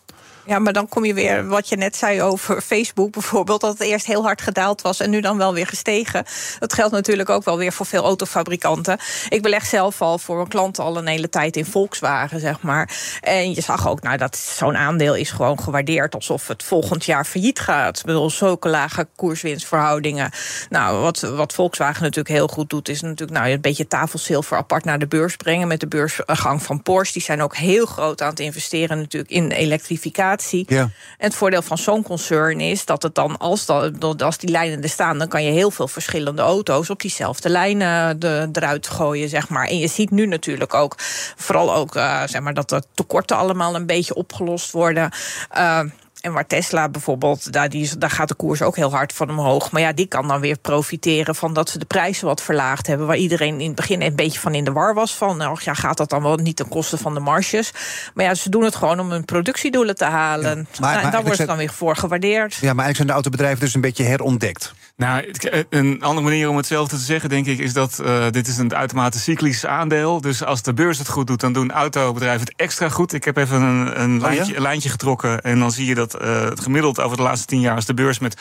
Ja, 0.47 0.59
maar 0.59 0.73
dan 0.73 0.89
kom 0.89 1.05
je 1.05 1.13
weer 1.13 1.47
wat 1.47 1.69
je 1.69 1.75
net 1.75 1.95
zei 1.95 2.21
over 2.21 2.61
Facebook 2.61 3.11
bijvoorbeeld, 3.11 3.61
dat 3.61 3.77
het 3.77 3.87
eerst 3.87 4.05
heel 4.05 4.23
hard 4.23 4.41
gedaald 4.41 4.81
was 4.81 4.99
en 4.99 5.09
nu 5.09 5.21
dan 5.21 5.37
wel 5.37 5.53
weer 5.53 5.67
gestegen. 5.67 6.25
Dat 6.59 6.73
geldt 6.73 6.93
natuurlijk 6.93 7.29
ook 7.29 7.43
wel 7.43 7.57
weer 7.57 7.73
voor 7.73 7.85
veel 7.85 8.03
autofabrikanten. 8.03 8.99
Ik 9.29 9.41
beleg 9.41 9.65
zelf 9.65 10.01
al 10.01 10.17
voor 10.17 10.35
mijn 10.35 10.47
klanten 10.47 10.83
al 10.83 10.97
een 10.97 11.07
hele 11.07 11.29
tijd 11.29 11.55
in 11.55 11.65
Volkswagen, 11.65 12.39
zeg 12.39 12.61
maar. 12.61 12.89
En 13.21 13.53
je 13.53 13.61
zag 13.61 13.87
ook, 13.87 14.01
nou, 14.01 14.17
dat 14.17 14.37
zo'n 14.37 14.77
aandeel 14.77 15.15
is 15.15 15.31
gewoon 15.31 15.59
gewaardeerd 15.59 16.15
alsof 16.15 16.47
het 16.47 16.63
volgend 16.63 17.05
jaar 17.05 17.25
failliet 17.25 17.59
gaat. 17.59 17.99
Ik 17.99 18.05
bedoel, 18.05 18.29
zulke 18.29 18.69
lage 18.69 19.07
koerswinstverhoudingen. 19.15 20.31
Nou, 20.69 21.01
wat, 21.01 21.19
wat 21.19 21.53
Volkswagen 21.53 22.01
natuurlijk 22.01 22.35
heel 22.35 22.47
goed 22.47 22.69
doet, 22.69 22.89
is 22.89 23.01
natuurlijk 23.01 23.39
nou, 23.39 23.51
een 23.51 23.61
beetje 23.61 23.87
tafelzilver 23.87 24.57
apart 24.57 24.83
naar 24.83 24.99
de 24.99 25.07
beurs 25.07 25.35
brengen 25.35 25.67
met 25.67 25.79
de 25.79 25.87
beursgang 25.87 26.63
van 26.63 26.81
Porsche. 26.81 27.13
Die 27.13 27.21
zijn 27.21 27.41
ook 27.41 27.55
heel 27.55 27.85
groot 27.85 28.21
aan 28.21 28.29
het 28.29 28.39
investeren 28.39 28.97
natuurlijk 28.97 29.31
in 29.31 29.51
elektrificatie. 29.51 30.35
Ja. 30.69 30.81
En 30.81 30.91
het 31.17 31.35
voordeel 31.35 31.61
van 31.61 31.77
zo'n 31.77 32.03
concern 32.03 32.59
is 32.59 32.85
dat 32.85 33.03
het 33.03 33.15
dan, 33.15 33.37
als, 33.37 33.65
dat, 33.65 34.21
als 34.21 34.37
die 34.37 34.49
lijnen 34.49 34.83
er 34.83 34.89
staan, 34.89 35.17
dan 35.17 35.27
kan 35.27 35.43
je 35.43 35.51
heel 35.51 35.71
veel 35.71 35.87
verschillende 35.87 36.41
auto's 36.41 36.89
op 36.89 37.01
diezelfde 37.01 37.49
lijnen 37.49 38.19
de, 38.19 38.49
eruit 38.51 38.87
gooien, 38.87 39.29
zeg 39.29 39.49
maar. 39.49 39.67
En 39.67 39.77
je 39.77 39.87
ziet 39.87 40.11
nu 40.11 40.25
natuurlijk 40.25 40.73
ook, 40.73 40.95
vooral 41.35 41.73
ook, 41.75 41.95
uh, 41.95 42.23
zeg 42.25 42.41
maar, 42.41 42.53
dat 42.53 42.69
de 42.69 42.83
tekorten 42.93 43.37
allemaal 43.37 43.75
een 43.75 43.85
beetje 43.85 44.15
opgelost 44.15 44.71
worden. 44.71 45.11
Uh, 45.57 45.79
en 46.21 46.33
waar 46.33 46.47
Tesla 46.47 46.89
bijvoorbeeld, 46.89 47.53
daar, 47.53 47.69
die, 47.69 47.97
daar 47.97 48.09
gaat 48.09 48.27
de 48.27 48.35
koers 48.35 48.61
ook 48.61 48.75
heel 48.75 48.91
hard 48.91 49.13
van 49.13 49.29
omhoog. 49.29 49.71
Maar 49.71 49.81
ja, 49.81 49.93
die 49.93 50.05
kan 50.05 50.27
dan 50.27 50.39
weer 50.39 50.57
profiteren 50.57 51.35
van 51.35 51.53
dat 51.53 51.69
ze 51.69 51.79
de 51.79 51.85
prijzen 51.85 52.27
wat 52.27 52.41
verlaagd 52.41 52.87
hebben. 52.87 53.07
Waar 53.07 53.17
iedereen 53.17 53.59
in 53.59 53.67
het 53.67 53.75
begin 53.75 54.01
een 54.01 54.15
beetje 54.15 54.39
van 54.39 54.53
in 54.53 54.63
de 54.63 54.71
war 54.71 54.93
was. 54.93 55.15
Van, 55.15 55.37
nou 55.37 55.59
ja, 55.63 55.73
gaat 55.73 55.97
dat 55.97 56.09
dan 56.09 56.21
wel 56.21 56.35
niet 56.35 56.55
ten 56.55 56.67
koste 56.67 56.97
van 56.97 57.13
de 57.13 57.19
marges? 57.19 57.71
Maar 58.13 58.25
ja, 58.25 58.35
ze 58.35 58.49
doen 58.49 58.63
het 58.63 58.75
gewoon 58.75 58.99
om 58.99 59.11
hun 59.11 59.25
productiedoelen 59.25 59.95
te 59.95 60.05
halen. 60.05 60.57
Ja, 60.57 60.79
maar, 60.79 60.93
nou, 60.93 61.05
en 61.05 61.11
daar 61.11 61.23
wordt 61.23 61.37
het 61.37 61.47
dan 61.47 61.57
weer 61.57 61.73
voor 61.73 61.95
gewaardeerd. 61.95 62.53
Ja, 62.53 62.73
maar 62.73 62.85
eigenlijk 62.85 62.95
zijn 62.95 63.07
de 63.07 63.13
autobedrijven 63.13 63.59
dus 63.59 63.73
een 63.73 63.81
beetje 63.81 64.03
herontdekt. 64.03 64.73
Nou, 64.95 65.33
een 65.69 66.01
andere 66.01 66.27
manier 66.27 66.49
om 66.49 66.57
hetzelfde 66.57 66.95
te 66.95 67.01
zeggen, 67.01 67.29
denk 67.29 67.45
ik, 67.45 67.59
is 67.59 67.73
dat 67.73 67.99
uh, 68.01 68.25
dit 68.31 68.47
is 68.47 68.57
een 68.57 68.75
uitermate 68.75 69.19
cyclisch 69.19 69.65
aandeel. 69.65 70.21
Dus 70.21 70.43
als 70.43 70.61
de 70.61 70.73
beurs 70.73 70.97
het 70.97 71.09
goed 71.09 71.27
doet, 71.27 71.39
dan 71.39 71.53
doen 71.53 71.71
autobedrijven 71.71 72.47
het 72.47 72.53
extra 72.55 72.89
goed. 72.89 73.13
Ik 73.13 73.23
heb 73.23 73.37
even 73.37 73.61
een, 73.61 74.01
een, 74.01 74.15
oh, 74.15 74.21
lijntje, 74.21 74.55
een 74.55 74.61
lijntje, 74.61 74.89
getrokken 74.89 75.41
en 75.41 75.59
dan 75.59 75.71
zie 75.71 75.85
je 75.85 75.95
dat 75.95 76.06
uh, 76.13 76.41
het 76.41 76.59
gemiddeld 76.59 77.01
over 77.01 77.17
de 77.17 77.23
laatste 77.23 77.47
tien 77.47 77.59
jaar, 77.59 77.75
als 77.75 77.85
de 77.85 77.93
beurs 77.93 78.19
met 78.19 78.37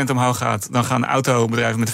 10% 0.00 0.10
omhoog 0.10 0.38
gaat, 0.38 0.72
dan 0.72 0.84
gaan 0.84 1.06
autobedrijven 1.06 1.80
met 1.80 1.92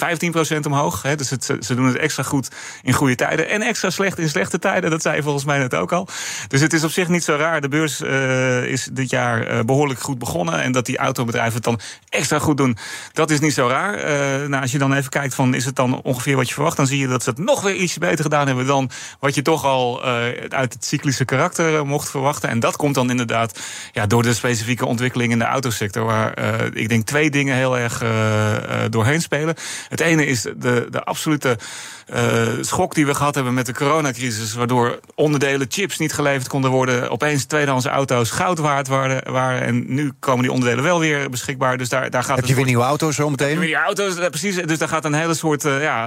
15% 0.56 0.66
omhoog. 0.66 1.02
Hè. 1.02 1.16
Dus 1.16 1.30
het, 1.30 1.44
ze 1.60 1.74
doen 1.74 1.86
het 1.86 1.96
extra 1.96 2.22
goed 2.22 2.50
in 2.82 2.92
goede 2.92 3.14
tijden 3.14 3.48
en 3.48 3.62
extra 3.62 3.90
slecht 3.90 4.18
in 4.18 4.28
slechte 4.28 4.58
tijden. 4.58 4.90
Dat 4.90 5.02
zei 5.02 5.16
je 5.16 5.22
volgens 5.22 5.44
mij 5.44 5.58
net 5.58 5.74
ook 5.74 5.92
al. 5.92 6.08
Dus 6.48 6.60
het 6.60 6.72
is 6.72 6.84
op 6.84 6.90
zich 6.90 7.08
niet 7.08 7.24
zo 7.24 7.36
raar. 7.36 7.60
De 7.60 7.68
beurs 7.68 8.00
uh, 8.00 8.64
is 8.64 8.88
dit 8.92 9.10
jaar 9.10 9.64
behoorlijk 9.64 10.00
goed 10.00 10.18
begonnen 10.18 10.62
en 10.62 10.72
dat 10.72 10.86
die 10.86 10.98
autobedrijven 10.98 11.54
het 11.54 11.64
dan 11.64 11.80
extra 12.08 12.38
goed 12.38 12.56
doen, 12.56 12.76
dat 13.12 13.30
is 13.30 13.40
niet 13.40 13.54
zo 13.54 13.68
raar. 13.68 13.96
Nou, 14.48 14.62
als 14.62 14.72
je 14.72 14.78
dan 14.78 14.92
even 14.92 15.10
kijkt 15.10 15.34
van 15.34 15.54
is 15.54 15.64
het 15.64 15.76
dan 15.76 16.02
ongeveer 16.02 16.36
wat 16.36 16.48
je 16.48 16.54
verwacht, 16.54 16.76
dan 16.76 16.86
zie 16.86 16.98
je 16.98 17.08
dat 17.08 17.22
ze 17.22 17.30
het 17.30 17.38
nog 17.38 17.62
weer 17.62 17.74
iets 17.74 17.98
beter 17.98 18.22
gedaan 18.24 18.46
hebben 18.46 18.66
dan 18.66 18.90
wat 19.18 19.34
je 19.34 19.42
toch 19.42 19.64
al 19.64 20.02
uit 20.48 20.72
het 20.72 20.84
cyclische 20.84 21.24
karakter 21.24 21.86
mocht 21.86 22.10
verwachten. 22.10 22.48
En 22.48 22.60
dat 22.60 22.76
komt 22.76 22.94
dan 22.94 23.10
inderdaad 23.10 23.60
ja, 23.92 24.06
door 24.06 24.22
de 24.22 24.34
specifieke 24.34 24.86
ontwikkeling 24.92 25.32
in 25.32 25.38
de 25.38 25.44
autosector. 25.44 26.04
Waar 26.04 26.34
ik 26.72 26.88
denk 26.88 27.06
twee 27.06 27.30
dingen 27.30 27.56
heel 27.56 27.78
erg 27.78 28.04
doorheen 28.90 29.20
spelen. 29.20 29.54
Het 29.88 30.00
ene 30.00 30.26
is 30.26 30.42
de, 30.42 30.86
de 30.90 31.04
absolute 31.04 31.58
schok 32.60 32.94
die 32.94 33.06
we 33.06 33.14
gehad 33.14 33.34
hebben 33.34 33.54
met 33.54 33.66
de 33.66 33.72
coronacrisis. 33.72 34.54
Waardoor 34.54 35.00
onderdelen, 35.14 35.66
chips 35.70 35.98
niet 35.98 36.12
geleverd 36.12 36.48
konden 36.48 36.70
worden. 36.70 37.10
Opeens 37.10 37.44
tweedehands 37.44 37.86
auto's 37.86 38.30
goud 38.30 38.58
waard 38.58 38.88
waren. 38.88 39.32
waren 39.32 39.62
en 39.62 39.94
nu 39.94 40.12
komen 40.18 40.42
die 40.42 40.52
onderdelen 40.52 40.84
wel 40.84 41.00
weer 41.00 41.30
beschikbaar. 41.30 41.78
Dus 41.78 41.88
daar, 41.88 42.10
daar 42.10 42.24
gaat 42.24 42.36
Heb 42.36 42.46
je 42.46 42.54
weer 42.54 42.64
nieuwe 42.64 42.84
auto's 42.84 43.14
zo 43.14 43.30
meteen? 43.30 43.58
Weer 43.58 43.66
nieuwe 43.66 43.82
auto's, 43.82 44.14
precies. 44.14 44.56
Dus 44.56 44.78
daar 44.78 44.88
gaat 44.88 45.04
een 45.04 45.14
hele 45.14 45.34
soort 45.34 45.62
ja, 45.62 46.06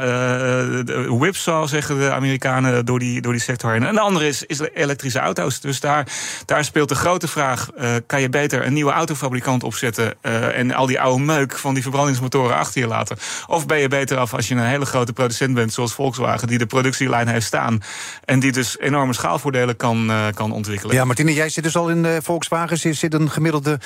whip, 1.07 1.35
zoals 1.35 1.69
zeggen 1.69 1.99
de 1.99 2.11
Amerikanen, 2.11 2.85
door 2.85 2.99
die, 2.99 3.21
door 3.21 3.31
die 3.31 3.41
sector 3.41 3.71
heen. 3.71 3.85
En 3.85 3.93
de 3.93 3.99
andere 3.99 4.27
is, 4.27 4.43
is 4.43 4.59
elektrische 4.73 5.19
auto's. 5.19 5.59
Dus 5.59 5.79
daar, 5.79 6.07
daar 6.45 6.63
speelt 6.63 6.89
de 6.89 6.95
grote 6.95 7.27
vraag: 7.27 7.69
uh, 7.77 7.95
kan 8.05 8.21
je 8.21 8.29
beter 8.29 8.65
een 8.65 8.73
nieuwe 8.75 8.91
autofabrikant 8.91 9.63
opzetten 9.63 10.13
uh, 10.21 10.57
en 10.57 10.73
al 10.73 10.85
die 10.85 11.01
oude 11.01 11.23
meuk 11.23 11.57
van 11.57 11.73
die 11.73 11.83
verbrandingsmotoren 11.83 12.55
achter 12.55 12.81
je 12.81 12.87
laten? 12.87 13.17
Of 13.47 13.65
ben 13.65 13.77
je 13.77 13.87
beter 13.87 14.17
af 14.17 14.33
als 14.33 14.47
je 14.47 14.55
een 14.55 14.65
hele 14.65 14.85
grote 14.85 15.13
producent 15.13 15.53
bent, 15.53 15.73
zoals 15.73 15.93
Volkswagen, 15.93 16.47
die 16.47 16.57
de 16.57 16.65
productielijn 16.65 17.27
heeft 17.27 17.45
staan 17.45 17.81
en 18.25 18.39
die 18.39 18.51
dus 18.51 18.79
enorme 18.79 19.13
schaalvoordelen 19.13 19.75
kan, 19.75 20.09
uh, 20.09 20.25
kan 20.33 20.51
ontwikkelen? 20.51 20.95
Ja, 20.95 21.05
Martine, 21.05 21.33
jij 21.33 21.49
zit 21.49 21.63
dus 21.63 21.75
al 21.75 21.89
in 21.89 22.21
Volkswagen. 22.21 22.77
Zit, 22.77 22.95
zit 22.95 23.13
een 23.13 23.29
gemiddelde 23.29 23.79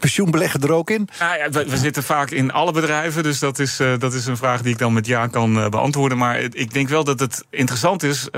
pensioenbelegger 0.00 0.64
er 0.64 0.72
ook 0.72 0.90
in? 0.90 1.08
Nou 1.18 1.38
ja, 1.38 1.50
we, 1.50 1.68
we, 1.68 1.76
zitten 1.76 2.02
vaak 2.02 2.30
in 2.30 2.52
alle 2.52 2.72
bedrijven, 2.72 3.22
dus 3.22 3.38
dat 3.38 3.58
is, 3.58 3.80
dat 3.98 4.14
is 4.14 4.26
een 4.26 4.36
vraag 4.36 4.62
die 4.62 4.72
ik 4.72 4.78
dan 4.78 4.92
met 4.92 5.06
ja 5.06 5.26
kan 5.26 5.70
beantwoorden. 5.70 6.18
Maar 6.18 6.40
ik 6.40 6.72
denk 6.72 6.88
wel 6.88 7.04
dat 7.04 7.20
het 7.20 7.44
interessant 7.50 8.02
is, 8.02 8.28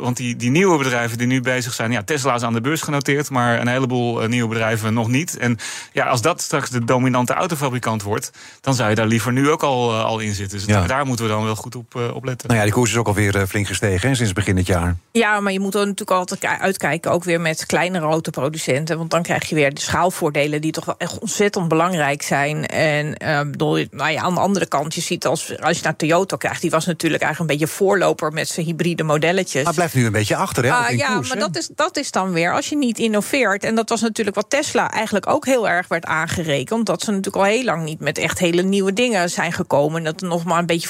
want 0.00 0.16
die, 0.16 0.36
die 0.36 0.50
nieuwe 0.50 0.78
bedrijven 0.78 1.18
die 1.18 1.26
nu 1.26 1.40
bezig 1.40 1.74
zijn, 1.74 1.92
ja, 1.92 2.02
Tesla 2.02 2.34
is 2.34 2.42
aan 2.42 2.52
de 2.52 2.60
beurs 2.60 2.82
genoteerd, 2.82 3.30
maar 3.30 3.60
een 3.60 3.68
heleboel 3.68 4.28
nieuwe 4.28 4.48
bedrijven 4.48 4.94
nog 4.94 5.05
niet. 5.08 5.36
En 5.36 5.58
ja, 5.92 6.06
als 6.06 6.20
dat 6.22 6.40
straks 6.40 6.70
de 6.70 6.84
dominante 6.84 7.32
autofabrikant 7.32 8.02
wordt, 8.02 8.30
dan 8.60 8.74
zou 8.74 8.88
je 8.88 8.94
daar 8.94 9.06
liever 9.06 9.32
nu 9.32 9.50
ook 9.50 9.62
al, 9.62 9.92
uh, 9.92 10.04
al 10.04 10.18
in 10.18 10.34
zitten. 10.34 10.58
Dus 10.58 10.66
ja. 10.66 10.86
daar 10.86 11.06
moeten 11.06 11.24
we 11.24 11.30
dan 11.30 11.44
wel 11.44 11.56
goed 11.56 11.74
op, 11.74 11.94
uh, 11.94 12.14
op 12.14 12.24
letten. 12.24 12.48
Nou 12.48 12.58
ja, 12.58 12.64
die 12.64 12.74
koers 12.74 12.90
is 12.90 12.96
ook 12.96 13.06
alweer 13.06 13.46
flink 13.46 13.66
gestegen 13.66 14.08
hè, 14.08 14.14
sinds 14.14 14.32
begin 14.32 14.54
dit 14.54 14.66
jaar. 14.66 14.96
Ja, 15.12 15.40
maar 15.40 15.52
je 15.52 15.60
moet 15.60 15.74
er 15.74 15.80
natuurlijk 15.80 16.10
altijd 16.10 16.44
uitkijken, 16.44 17.10
ook 17.10 17.24
weer 17.24 17.40
met 17.40 17.66
kleinere 17.66 18.06
autoproducenten. 18.06 18.98
Want 18.98 19.10
dan 19.10 19.22
krijg 19.22 19.48
je 19.48 19.54
weer 19.54 19.74
de 19.74 19.80
schaalvoordelen 19.80 20.60
die 20.60 20.72
toch 20.72 20.84
wel 20.84 20.94
echt 20.98 21.18
ontzettend 21.18 21.68
belangrijk 21.68 22.22
zijn. 22.22 22.66
En 22.66 23.16
bedoel, 23.50 23.84
nou 23.90 24.10
ja, 24.10 24.22
aan 24.22 24.34
de 24.34 24.40
andere 24.40 24.66
kant, 24.66 24.94
je 24.94 25.00
ziet 25.00 25.26
als, 25.26 25.60
als 25.60 25.76
je 25.76 25.82
naar 25.82 25.96
Toyota 25.96 26.36
krijgt, 26.36 26.60
die 26.60 26.70
was 26.70 26.86
natuurlijk 26.86 27.22
eigenlijk 27.22 27.52
een 27.52 27.58
beetje 27.58 27.74
voorloper 27.74 28.32
met 28.32 28.48
zijn 28.48 28.66
hybride 28.66 29.02
modelletjes. 29.02 29.64
Maar 29.64 29.74
blijft 29.74 29.94
nu 29.94 30.06
een 30.06 30.12
beetje 30.12 30.36
achter, 30.36 30.64
hè? 30.64 30.68
Uh, 30.68 30.98
ja, 30.98 31.14
koers, 31.14 31.28
maar 31.28 31.38
dat 31.38 31.56
is, 31.56 31.68
dat 31.74 31.96
is 31.96 32.10
dan 32.10 32.32
weer 32.32 32.52
als 32.52 32.68
je 32.68 32.76
niet 32.76 32.98
innoveert. 32.98 33.64
En 33.64 33.74
dat 33.74 33.88
was 33.88 34.00
natuurlijk 34.00 34.36
wat 34.36 34.50
Tesla 34.50 34.90
eigenlijk 34.96 35.28
ook 35.28 35.46
heel 35.46 35.68
erg 35.68 35.88
werd 35.88 36.04
aangerekend. 36.04 36.86
Dat 36.86 37.02
ze 37.02 37.10
natuurlijk 37.10 37.36
al 37.36 37.50
heel 37.52 37.64
lang 37.64 37.84
niet 37.84 38.00
met 38.00 38.18
echt 38.18 38.38
hele 38.38 38.62
nieuwe 38.62 38.92
dingen 38.92 39.30
zijn 39.30 39.52
gekomen. 39.52 40.04
Dat 40.04 40.20
nog 40.20 40.44
maar 40.44 40.58
een 40.58 40.66
beetje 40.66 40.88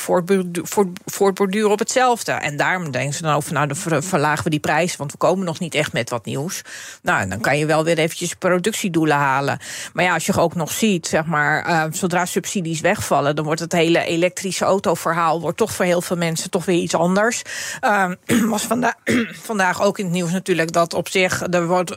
voortborduren 1.05 1.71
op 1.71 1.79
hetzelfde. 1.79 2.33
En 2.33 2.57
daarom 2.57 2.91
denken 2.91 3.15
ze 3.15 3.23
dan 3.23 3.35
over, 3.35 3.53
nou, 3.53 3.67
dan 3.67 4.03
verlagen 4.03 4.45
we 4.45 4.51
die 4.51 4.61
prijs. 4.61 4.97
Want 4.97 5.13
we 5.13 5.19
komen 5.19 5.45
nog 5.45 5.59
niet 5.59 5.75
echt 5.75 5.93
met 5.93 6.11
wat 6.11 6.25
nieuws. 6.25 6.63
Nou, 7.03 7.29
dan 7.29 7.41
kan 7.41 7.59
je 7.59 7.67
wel 7.67 7.85
weer 7.85 7.99
eventjes 7.99 8.35
productiedoelen 8.35 9.17
halen. 9.17 9.59
Maar 9.93 10.05
ja, 10.05 10.15
als 10.15 10.27
je 10.27 10.41
ook 10.41 10.55
nog 10.55 10.71
ziet, 10.71 11.07
zeg 11.07 11.25
maar, 11.25 11.69
uh, 11.69 11.85
zodra 11.91 12.25
subsidies 12.25 12.81
wegvallen, 12.81 13.37
dan 13.37 13.45
wordt 13.45 13.61
het 13.61 13.73
hele 13.73 14.05
elektrische 14.05 14.65
autoverhaal 14.65 15.41
wordt 15.41 15.57
toch 15.57 15.73
voor 15.73 15.85
heel 15.85 16.01
veel 16.01 16.17
mensen 16.17 16.51
toch 16.51 16.65
weer 16.65 16.81
iets 16.81 16.95
anders. 16.95 17.43
Uh, 17.85 18.11
was 18.51 18.67
vandaag 19.49 19.83
ook 19.83 19.99
in 19.99 20.05
het 20.05 20.15
nieuws 20.15 20.33
natuurlijk 20.33 20.73
dat 20.73 20.95
op 20.95 21.09
zich 21.09 21.43
er 21.51 21.67
wordt 21.67 21.97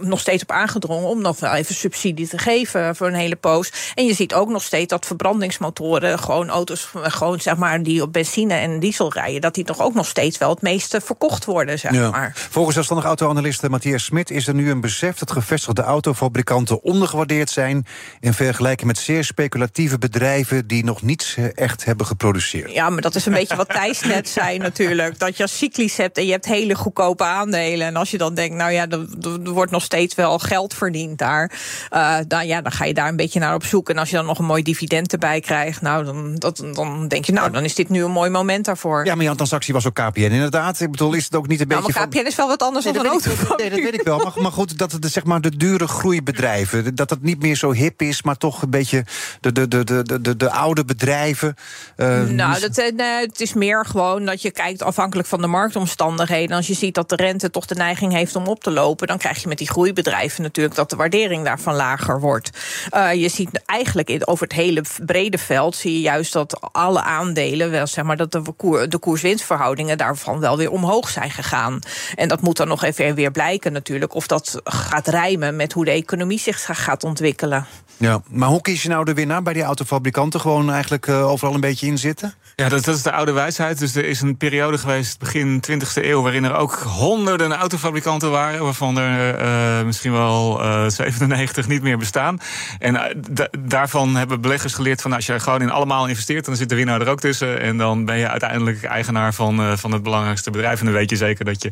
nog 0.00 0.20
steeds 0.20 0.42
op 0.42 0.50
aangedrongen 0.50 1.08
om 1.08 1.20
nog 1.20 1.40
wel 1.40 1.52
even 1.52 1.74
subsidie 1.74 2.28
te 2.28 2.38
geven 2.38 2.96
voor 2.96 3.06
een 3.06 3.14
hele 3.14 3.36
poos. 3.36 3.92
En 3.94 4.04
je 4.04 4.14
ziet 4.14 4.34
ook 4.34 4.48
nog 4.48 4.62
steeds 4.62 4.88
dat 4.88 5.06
verbrandingsmotoren, 5.06 6.18
gewoon 6.18 6.48
auto's, 6.48 6.88
gewoon 6.94 7.40
zeg 7.40 7.56
maar 7.56 7.82
die 7.82 8.02
op 8.02 8.12
benzine 8.12 8.54
en 8.54 8.80
diesel 8.80 9.12
rijden, 9.12 9.40
dat 9.40 9.54
die 9.54 9.64
toch 9.64 9.80
ook 9.80 9.94
nog 9.94 10.06
steeds 10.06 10.38
wel 10.38 10.50
het 10.50 10.62
meeste 10.62 11.00
verkocht 11.00 11.44
worden, 11.44 11.78
zeg 11.78 11.92
ja. 11.92 12.10
maar. 12.10 12.32
Volgens 12.34 12.74
zelfstandig 12.74 13.06
autoanalist 13.06 13.68
Matthias 13.68 14.04
Smit 14.04 14.30
is 14.30 14.46
er 14.46 14.54
nu 14.54 14.70
een 14.70 14.80
besef 14.80 15.18
dat 15.18 15.30
gevestigde 15.30 15.82
autofabrikanten 15.82 16.82
ondergewaardeerd 16.82 17.50
zijn 17.50 17.86
in 18.20 18.34
vergelijking 18.34 18.86
met 18.86 18.98
zeer 18.98 19.24
speculatieve 19.24 19.98
bedrijven 19.98 20.66
die 20.66 20.84
nog 20.84 21.02
niets 21.02 21.36
echt 21.54 21.84
hebben 21.84 22.06
geproduceerd. 22.06 22.72
Ja, 22.72 22.90
maar 22.90 23.02
dat 23.02 23.14
is 23.14 23.26
een 23.26 23.32
beetje 23.32 23.56
wat 23.56 23.68
Thijs 23.68 24.00
net 24.00 24.28
zei 24.28 24.58
natuurlijk. 24.58 25.18
Dat 25.18 25.36
je 25.36 25.42
als 25.42 25.58
cyclisch 25.58 25.96
hebt 25.96 26.18
en 26.18 26.26
je 26.26 26.32
hebt 26.32 26.46
hele 26.46 26.74
goedkope 26.74 27.24
aandelen. 27.24 27.86
En 27.86 27.96
als 27.96 28.10
je 28.10 28.18
dan 28.18 28.34
denkt, 28.34 28.56
nou 28.56 28.72
ja, 28.72 28.88
er 28.88 29.50
wordt 29.52 29.70
nog 29.70 29.75
steeds 29.80 30.14
wel 30.14 30.38
geld 30.38 30.74
verdiend 30.74 31.18
daar. 31.18 31.52
Uh, 31.92 32.16
dan, 32.28 32.46
ja, 32.46 32.60
dan 32.60 32.72
ga 32.72 32.84
je 32.84 32.94
daar 32.94 33.08
een 33.08 33.16
beetje 33.16 33.40
naar 33.40 33.54
op 33.54 33.64
zoek. 33.64 33.88
En 33.88 33.98
als 33.98 34.10
je 34.10 34.16
dan 34.16 34.26
nog 34.26 34.38
een 34.38 34.44
mooi 34.44 34.62
dividend 34.62 35.12
erbij 35.12 35.40
krijgt, 35.40 35.80
nou, 35.80 36.04
dan, 36.04 36.34
dat, 36.34 36.62
dan 36.72 37.08
denk 37.08 37.24
je, 37.24 37.32
nou, 37.32 37.50
dan 37.50 37.64
is 37.64 37.74
dit 37.74 37.88
nu 37.88 38.04
een 38.04 38.10
mooi 38.10 38.30
moment 38.30 38.64
daarvoor. 38.64 39.04
Ja, 39.04 39.14
maar 39.14 39.24
jouw 39.24 39.34
transactie 39.34 39.74
was 39.74 39.86
ook 39.86 39.94
KPN 39.94 40.20
inderdaad. 40.20 40.80
Ik 40.80 40.90
bedoel, 40.90 41.12
is 41.12 41.24
het 41.24 41.34
ook 41.34 41.48
niet 41.48 41.60
een 41.60 41.68
nou, 41.68 41.82
beetje. 41.82 41.98
Maar 41.98 42.08
KPN 42.08 42.26
is 42.26 42.36
wel 42.36 42.48
wat 42.48 42.62
anders 42.62 42.84
nee, 42.84 42.94
dan 42.94 43.04
een 43.04 43.10
auto. 43.10 43.30
Nee, 43.56 43.70
dat 43.70 43.78
weet 43.78 43.94
ik 43.94 44.02
wel. 44.02 44.18
Maar, 44.18 44.32
maar 44.42 44.52
goed, 44.52 44.78
dat 44.78 44.92
het 44.92 45.06
zeg 45.12 45.24
maar 45.24 45.40
de 45.40 45.56
dure 45.56 45.86
groeibedrijven, 45.86 46.94
dat 46.94 47.10
het 47.10 47.22
niet 47.22 47.42
meer 47.42 47.56
zo 47.56 47.72
hip 47.72 48.02
is, 48.02 48.22
maar 48.22 48.36
toch 48.36 48.62
een 48.62 48.70
beetje 48.70 49.04
de, 49.40 49.52
de, 49.52 49.68
de, 49.68 49.84
de, 49.84 50.20
de, 50.20 50.36
de 50.36 50.50
oude 50.50 50.84
bedrijven. 50.84 51.54
Uh, 51.96 52.22
nou, 52.22 52.60
dat, 52.60 52.76
nee, 52.76 53.26
het 53.26 53.40
is 53.40 53.52
meer 53.54 53.86
gewoon 53.86 54.24
dat 54.24 54.42
je 54.42 54.50
kijkt 54.50 54.82
afhankelijk 54.82 55.28
van 55.28 55.40
de 55.40 55.46
marktomstandigheden. 55.46 56.56
Als 56.56 56.66
je 56.66 56.74
ziet 56.74 56.94
dat 56.94 57.08
de 57.08 57.16
rente 57.16 57.50
toch 57.50 57.66
de 57.66 57.74
neiging 57.74 58.12
heeft 58.12 58.36
om 58.36 58.46
op 58.46 58.62
te 58.62 58.70
lopen, 58.70 59.06
dan 59.06 59.18
krijg 59.18 59.42
je 59.42 59.48
met 59.48 59.58
die 59.58 59.65
groeibedrijven 59.68 60.42
natuurlijk 60.42 60.74
dat 60.74 60.90
de 60.90 60.96
waardering 60.96 61.44
daarvan 61.44 61.74
lager 61.74 62.20
wordt. 62.20 62.50
Uh, 62.94 63.14
je 63.14 63.28
ziet 63.28 63.62
eigenlijk 63.66 64.08
in, 64.08 64.26
over 64.26 64.46
het 64.46 64.56
hele 64.56 64.82
brede 65.06 65.38
veld 65.38 65.76
zie 65.76 65.92
je 65.92 66.00
juist 66.00 66.32
dat 66.32 66.58
alle 66.72 67.02
aandelen, 67.02 67.70
wel 67.70 67.86
zeg 67.86 68.04
maar, 68.04 68.16
dat 68.16 68.32
de, 68.32 68.42
koer, 68.56 68.88
de 68.88 68.98
koers-winstverhoudingen 68.98 69.98
daarvan 69.98 70.40
wel 70.40 70.56
weer 70.56 70.70
omhoog 70.70 71.08
zijn 71.08 71.30
gegaan. 71.30 71.78
En 72.14 72.28
dat 72.28 72.40
moet 72.40 72.56
dan 72.56 72.68
nog 72.68 72.82
even 72.82 73.14
weer 73.14 73.30
blijken 73.30 73.72
natuurlijk 73.72 74.14
of 74.14 74.26
dat 74.26 74.60
gaat 74.64 75.08
rijmen 75.08 75.56
met 75.56 75.72
hoe 75.72 75.84
de 75.84 75.90
economie 75.90 76.38
zich 76.38 76.68
gaat 76.72 77.04
ontwikkelen. 77.04 77.66
Ja, 77.96 78.22
maar 78.28 78.48
hoe 78.48 78.60
kies 78.60 78.82
je 78.82 78.88
nou 78.88 79.04
de 79.04 79.14
winnaar 79.14 79.42
bij 79.42 79.52
die 79.52 79.62
autofabrikanten? 79.62 80.40
Gewoon 80.40 80.72
eigenlijk 80.72 81.06
uh, 81.06 81.30
overal 81.30 81.54
een 81.54 81.60
beetje 81.60 81.86
in 81.86 81.98
zitten? 81.98 82.34
Ja, 82.62 82.68
dat, 82.68 82.86
is 82.86 83.02
de 83.02 83.12
oude 83.12 83.32
wijsheid. 83.32 83.78
Dus 83.78 83.94
er 83.94 84.04
is 84.04 84.20
een 84.20 84.36
periode 84.36 84.78
geweest, 84.78 85.18
begin 85.18 85.62
20e 85.70 86.04
eeuw, 86.04 86.22
waarin 86.22 86.44
er 86.44 86.54
ook 86.54 86.74
honderden 86.74 87.52
autofabrikanten 87.52 88.30
waren, 88.30 88.64
waarvan 88.64 88.98
er 88.98 89.42
uh, 89.42 89.84
misschien 89.84 90.12
wel 90.12 90.62
uh, 90.62 90.88
97 90.88 91.68
niet 91.68 91.82
meer 91.82 91.98
bestaan. 91.98 92.40
En 92.78 93.22
daarvan 93.58 94.16
hebben 94.16 94.40
beleggers 94.40 94.74
geleerd 94.74 95.02
van 95.02 95.12
als 95.12 95.26
je 95.26 95.40
gewoon 95.40 95.62
in 95.62 95.70
allemaal 95.70 96.06
investeert, 96.06 96.44
dan 96.44 96.56
zit 96.56 96.68
de 96.68 96.74
winnaar 96.74 97.00
er 97.00 97.08
ook 97.08 97.20
tussen. 97.20 97.60
En 97.60 97.76
dan 97.76 98.04
ben 98.04 98.18
je 98.18 98.28
uiteindelijk 98.28 98.84
eigenaar 98.84 99.34
van, 99.34 99.78
van 99.78 99.92
het 99.92 100.02
belangrijkste 100.02 100.50
bedrijf. 100.50 100.78
En 100.78 100.84
dan 100.84 100.94
weet 100.94 101.10
je 101.10 101.16
zeker 101.16 101.44
dat 101.44 101.62
je 101.62 101.70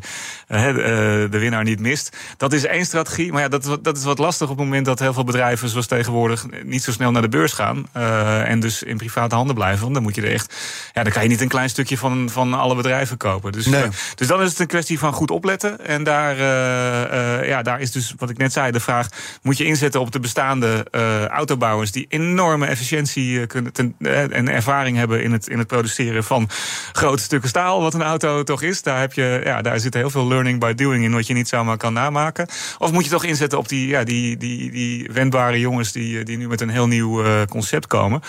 de 1.29 1.39
winnaar 1.39 1.63
niet 1.63 1.79
mist. 1.79 2.17
Dat 2.37 2.53
is 2.53 2.65
één 2.65 2.85
strategie. 2.85 3.31
Maar 3.31 3.41
ja, 3.41 3.47
dat, 3.47 3.77
dat 3.81 3.97
is 3.97 4.03
wat 4.03 4.17
lastig 4.17 4.49
op 4.49 4.57
het 4.57 4.65
moment 4.65 4.85
dat 4.85 4.99
heel 4.99 5.13
veel 5.13 5.23
bedrijven, 5.23 5.69
zoals 5.69 5.87
tegenwoordig, 5.87 6.45
niet 6.63 6.83
zo 6.83 6.91
snel 6.91 7.11
naar 7.11 7.21
de 7.21 7.29
beurs 7.29 7.53
gaan. 7.53 7.85
En 8.45 8.59
dus 8.59 8.83
in 8.83 8.97
private 8.97 9.35
handen 9.35 9.55
blijven. 9.55 9.81
Want 9.81 9.93
dan 9.93 10.03
moet 10.03 10.15
je 10.15 10.21
er 10.21 10.31
echt. 10.31 10.53
Ja, 10.93 11.03
dan 11.03 11.11
kan 11.11 11.23
je 11.23 11.29
niet 11.29 11.41
een 11.41 11.47
klein 11.47 11.69
stukje 11.69 11.97
van, 11.97 12.29
van 12.29 12.53
alle 12.53 12.75
bedrijven 12.75 13.17
kopen. 13.17 13.51
Dus, 13.51 13.65
nee. 13.65 13.87
dus 14.15 14.27
dan 14.27 14.41
is 14.41 14.49
het 14.49 14.59
een 14.59 14.67
kwestie 14.67 14.99
van 14.99 15.13
goed 15.13 15.31
opletten. 15.31 15.85
En 15.85 16.03
daar, 16.03 16.35
uh, 16.35 17.47
ja, 17.47 17.61
daar 17.61 17.79
is 17.79 17.91
dus 17.91 18.13
wat 18.17 18.29
ik 18.29 18.37
net 18.37 18.53
zei, 18.53 18.71
de 18.71 18.79
vraag: 18.79 19.07
moet 19.41 19.57
je 19.57 19.65
inzetten 19.65 20.01
op 20.01 20.11
de 20.11 20.19
bestaande 20.19 20.85
autobouwers 21.29 21.91
die 21.91 22.05
enorme 22.09 22.65
efficiëntie 22.65 23.47
kunnen 23.47 23.73
ten, 23.73 23.95
en 24.31 24.49
ervaring 24.49 24.97
hebben 24.97 25.23
in 25.23 25.31
het, 25.31 25.47
in 25.47 25.57
het 25.57 25.67
produceren 25.67 26.23
van 26.23 26.49
grote 26.91 27.23
stukken 27.23 27.49
staal, 27.49 27.81
wat 27.81 27.93
een 27.93 28.03
auto 28.03 28.43
toch 28.43 28.61
is. 28.61 28.81
Daar, 28.81 28.99
heb 28.99 29.13
je, 29.13 29.41
ja, 29.43 29.61
daar 29.61 29.79
zit 29.79 29.93
heel 29.93 30.09
veel 30.09 30.27
learning 30.27 30.59
by 30.59 30.73
doing 30.73 31.03
in, 31.03 31.13
wat 31.13 31.27
je 31.27 31.33
niet 31.33 31.47
zomaar 31.47 31.77
kan 31.77 31.93
namaken. 31.93 32.47
Of 32.77 32.91
moet 32.91 33.03
je 33.03 33.09
toch 33.09 33.23
inzetten 33.23 33.57
op 33.57 33.67
die, 33.67 33.87
ja, 33.87 34.03
die, 34.03 34.37
die, 34.37 34.71
die 34.71 35.09
wendbare 35.13 35.59
jongens 35.59 35.91
die, 35.91 36.23
die 36.23 36.37
nu 36.37 36.47
met 36.47 36.61
een 36.61 36.69
heel 36.69 36.87
nieuw 36.87 37.45
concept 37.45 37.87
komen? 37.87 38.21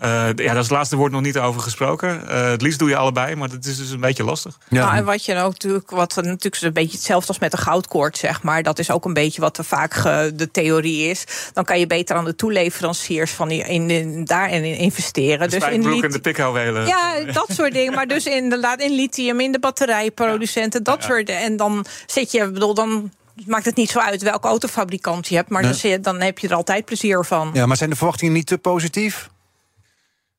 ja, 0.00 0.32
daar 0.32 0.56
is 0.56 0.56
het 0.56 0.70
laatste 0.70 0.96
woord 0.96 1.12
nog 1.12 1.22
niet 1.22 1.38
over 1.38 1.60
gesproken. 1.60 1.91
Uh, 2.00 2.50
het 2.50 2.62
liefst 2.62 2.78
doe 2.78 2.88
je 2.88 2.96
allebei, 2.96 3.34
maar 3.36 3.48
dat 3.48 3.64
is 3.64 3.76
dus 3.76 3.90
een 3.90 4.00
beetje 4.00 4.24
lastig. 4.24 4.58
Ja. 4.68 4.84
Nou, 4.84 4.96
en 4.96 5.04
wat 5.04 5.24
je 5.24 5.36
ook 5.36 5.52
natuurlijk, 5.52 5.90
wat 5.90 6.16
natuurlijk 6.16 6.62
een 6.62 6.72
beetje 6.72 6.96
hetzelfde 6.96 7.28
als 7.28 7.38
met 7.38 7.50
de 7.50 7.56
goudkoord, 7.56 8.18
zeg 8.18 8.42
maar. 8.42 8.62
Dat 8.62 8.78
is 8.78 8.90
ook 8.90 9.04
een 9.04 9.12
beetje 9.12 9.40
wat 9.40 9.58
er 9.58 9.64
vaak 9.64 9.94
ge, 9.94 10.32
de 10.34 10.50
theorie 10.50 11.10
is. 11.10 11.24
Dan 11.52 11.64
kan 11.64 11.78
je 11.78 11.86
beter 11.86 12.16
aan 12.16 12.24
de 12.24 12.36
toeleveranciers 12.36 13.30
van 13.30 13.48
die, 13.48 13.64
in, 13.64 13.90
in, 13.90 14.24
daarin 14.24 14.64
investeren. 14.64 15.50
De 15.50 15.58
dus 15.58 15.68
in 15.68 16.02
en 16.02 16.10
de 16.10 16.20
pikhouwelen. 16.20 16.86
Ja, 16.86 17.20
dat 17.32 17.48
soort 17.52 17.72
dingen. 17.72 17.94
Maar 17.94 18.06
dus 18.06 18.26
inderdaad 18.42 18.80
in 18.80 18.94
lithium, 18.94 19.40
in 19.40 19.52
de 19.52 19.58
batterijproducenten, 19.58 20.80
ja. 20.84 20.92
dat 20.92 21.02
ja. 21.02 21.08
soort. 21.08 21.28
En 21.28 21.56
dan 21.56 21.84
zit 22.06 22.32
je, 22.32 22.50
bedoel, 22.50 22.74
dan 22.74 23.10
maakt 23.46 23.64
het 23.64 23.76
niet 23.76 23.90
zo 23.90 23.98
uit 23.98 24.22
welke 24.22 24.48
autofabrikant 24.48 25.28
je 25.28 25.34
hebt, 25.34 25.48
maar 25.48 25.62
nee. 25.62 26.00
dan, 26.00 26.02
dan 26.02 26.20
heb 26.20 26.38
je 26.38 26.48
er 26.48 26.54
altijd 26.54 26.84
plezier 26.84 27.24
van. 27.24 27.50
Ja, 27.52 27.66
maar 27.66 27.76
zijn 27.76 27.90
de 27.90 27.96
verwachtingen 27.96 28.34
niet 28.34 28.46
te 28.46 28.58
positief? 28.58 29.30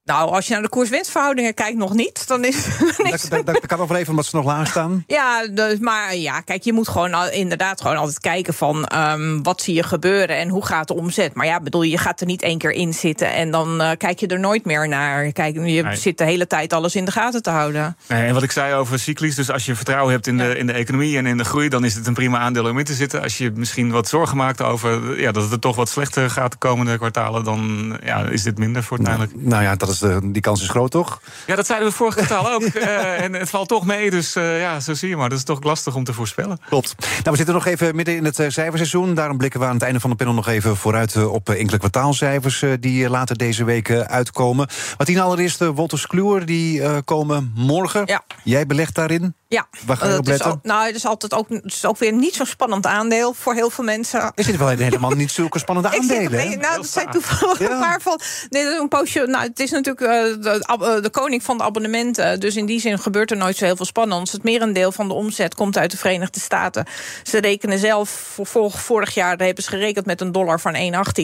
Nou, 0.06 0.30
als 0.30 0.48
je 0.48 0.54
naar 0.54 0.62
de 0.62 0.70
koers-winstverhoudingen 0.70 1.54
kijkt, 1.54 1.78
nog 1.78 1.94
niet. 1.94 2.28
Dan 2.28 2.46
is 2.46 2.66
dat, 3.10 3.28
dat, 3.30 3.46
dat, 3.46 3.66
kan 3.66 3.78
nog 3.78 3.88
wel 3.88 3.98
even 3.98 4.10
omdat 4.10 4.26
ze 4.26 4.36
nog 4.36 4.46
laag 4.46 4.68
staan. 4.68 5.04
Ja, 5.14 5.48
dus, 5.48 5.80
maar 5.80 6.16
ja, 6.16 6.42
kijk, 6.42 6.64
je 6.64 6.74
moet 6.74 6.88
gewoon 6.88 7.14
al, 7.14 7.30
inderdaad 7.30 7.82
gewoon 7.82 7.98
altijd 7.98 8.20
kijken 8.20 8.54
van 8.54 8.90
um, 8.96 9.44
wat 9.44 9.62
zie 9.62 9.74
je 9.74 9.84
gebeuren 9.84 10.38
en 10.38 10.50
hoe 10.50 10.66
gaat 10.66 10.88
de 10.88 10.94
omzet. 10.94 11.34
Maar 11.34 11.46
ja, 11.46 11.60
bedoel, 11.60 11.82
je 11.82 11.98
gaat 11.98 12.20
er 12.20 12.26
niet 12.26 12.42
één 12.42 12.58
keer 12.58 12.72
in 12.72 12.94
zitten 12.94 13.34
en 13.34 13.52
dan 13.52 13.82
uh, 13.82 13.92
kijk 13.98 14.20
je 14.20 14.28
er 14.28 14.40
nooit 14.40 14.66
meer 14.66 14.88
naar. 14.88 15.32
Kijk, 15.32 15.56
je 15.56 15.84
nee. 15.84 15.96
zit 15.96 16.18
de 16.18 16.24
hele 16.24 16.48
tijd 16.48 16.74
alles 16.74 16.96
in 16.96 17.06
de 17.06 17.12
gaten 17.12 17.42
te 17.42 17.50
houden. 17.50 17.98
Nee, 18.08 18.28
en 18.28 18.34
wat 18.34 18.44
ik 18.44 18.52
zei 18.52 18.74
over 18.74 19.00
cyclisch, 19.00 19.36
dus 19.36 19.52
als 19.52 19.66
je 19.66 19.76
vertrouwen 19.76 20.14
hebt 20.14 20.28
in 20.28 20.38
de, 20.38 20.58
in 20.58 20.68
de 20.68 20.74
economie 20.74 21.18
en 21.18 21.26
in 21.26 21.38
de 21.38 21.46
groei, 21.46 21.70
dan 21.70 21.86
is 21.86 21.96
het 21.96 22.08
een 22.08 22.14
prima 22.14 22.40
aandeel 22.40 22.70
om 22.70 22.80
in 22.80 22.86
te 22.86 22.94
zitten. 22.94 23.22
Als 23.22 23.38
je 23.38 23.52
misschien 23.56 23.92
wat 23.92 24.08
zorgen 24.08 24.38
maakt 24.38 24.62
over 24.62 25.20
ja, 25.20 25.32
dat 25.32 25.52
het 25.52 25.62
toch 25.62 25.76
wat 25.76 25.90
slechter 25.90 26.30
gaat 26.30 26.52
de 26.52 26.58
komende 26.58 26.98
kwartalen, 26.98 27.44
dan 27.44 27.94
ja, 28.04 28.26
is 28.26 28.44
dit 28.44 28.58
minder 28.58 28.84
voor 28.84 28.98
uiteindelijk. 28.98 29.36
Nou, 29.36 29.50
nou 29.50 29.64
ja, 29.64 29.76
dat 29.76 29.90
is 29.90 29.93
de, 30.00 30.20
die 30.32 30.42
kans 30.42 30.62
is 30.62 30.70
groot, 30.70 30.92
toch? 30.92 31.22
Ja, 31.48 31.56
dat 31.56 31.66
zeiden 31.66 31.88
we 31.88 31.94
vorig 31.94 32.16
kwartaal 32.16 32.52
ook. 32.52 32.62
uh, 32.62 33.22
en 33.22 33.34
het 33.34 33.50
valt 33.50 33.68
toch 33.68 33.86
mee, 33.86 34.12
dus 34.12 34.36
uh, 34.36 34.60
ja, 34.60 34.80
zo 34.80 34.94
zie 34.94 35.10
je 35.10 35.18
maar. 35.18 35.30
Dat 35.30 35.38
is 35.38 35.44
toch 35.44 35.64
lastig 35.64 35.96
om 35.96 36.04
te 36.04 36.14
voorspellen. 36.14 36.60
Klopt. 36.70 36.96
Nou, 37.00 37.22
we 37.24 37.36
zitten 37.36 37.54
nog 37.54 37.66
even 37.66 37.96
midden 37.96 38.16
in 38.16 38.26
het 38.26 38.40
uh, 38.40 38.50
cijferseizoen. 38.50 39.14
Daarom 39.14 39.38
blikken 39.38 39.60
we 39.60 39.66
aan 39.66 39.74
het 39.74 39.84
einde 39.84 40.00
van 40.00 40.10
de 40.10 40.16
panel 40.16 40.34
nog 40.34 40.48
even 40.48 40.78
vooruit 40.78 41.26
op 41.26 41.50
enkele 41.50 41.78
kwartaalcijfers 41.78 42.64
die 42.80 43.10
later 43.10 43.38
deze 43.38 43.64
week 43.64 43.92
uitkomen. 43.92 44.68
Wat 44.98 45.08
die 45.08 45.22
allereerst, 45.22 45.60
Wolters 45.60 46.08
Kluwer, 46.08 46.46
die 46.46 47.02
komen 47.02 47.52
morgen. 47.56 48.02
Ja. 48.06 48.24
Jij 48.44 48.66
belegt 48.66 48.96
daarin? 48.96 49.36
Ja, 49.54 49.68
Waar 49.86 49.98
ga 49.98 50.08
je 50.08 50.18
op 50.18 50.28
letten? 50.28 50.46
Is 50.46 50.52
al, 50.52 50.60
nou, 50.64 50.86
het 50.86 50.96
is 50.96 51.06
altijd 51.06 51.34
ook, 51.34 51.50
het 51.50 51.66
is 51.66 51.86
ook 51.86 51.98
weer 51.98 52.14
niet 52.14 52.36
zo'n 52.36 52.46
spannend 52.46 52.86
aandeel 52.86 53.34
voor 53.34 53.54
heel 53.54 53.70
veel 53.70 53.84
mensen. 53.84 54.20
Er 54.22 54.44
zitten 54.44 54.66
wel 54.66 54.78
helemaal 54.78 55.12
niet 55.12 55.32
zulke 55.32 55.60
spannende 55.60 55.90
aandelen. 55.98 56.42
Zit, 56.42 56.50
nee, 56.50 56.58
nou, 56.58 56.76
dat 56.76 56.88
zijn 56.88 57.12
toevallig 57.12 57.60
ja. 57.60 57.72
een 57.72 57.80
paar 57.80 58.02
van. 58.02 58.20
Nee, 58.50 58.64
dat 58.64 58.74
is 58.74 58.80
een 58.80 58.88
poosje. 58.88 59.26
Nou, 59.28 59.44
het 59.44 59.60
is 59.60 59.72
natuurlijk 59.86 60.38
uh, 60.38 60.44
de, 60.44 61.00
de, 61.02 61.10
koning 61.10 61.44
van 61.44 61.58
de 61.58 61.64
abonnementen. 61.64 62.40
Dus 62.40 62.56
in 62.56 62.66
die 62.66 62.80
zin 62.80 63.00
gebeurt 63.00 63.32
er 63.32 63.38
nooit 63.38 63.58
zo 63.58 63.66
heel 63.66 63.76
veel 63.76 63.86
spannends. 63.86 64.32
Het 64.32 64.44
merendeel 64.44 64.92
van 64.92 65.08
de 65.08 65.14
omzet 65.14 65.56
komt 65.56 65.78
uit 65.78 65.92
de 65.92 65.98
Verenigde 65.98 66.40
Staten. 66.40 66.86
Ze 67.24 67.40
rekenen 67.40 67.80
zelf 67.80 68.10
voor 68.44 68.72
vorig 68.72 69.14
jaar 69.14 69.38
hebben 69.38 69.64
ze 69.64 69.70
gerekend 69.70 70.06
met 70.06 70.22
een 70.22 70.32
dollar 70.32 70.60
van 70.60 70.76
1,18. 70.76 70.80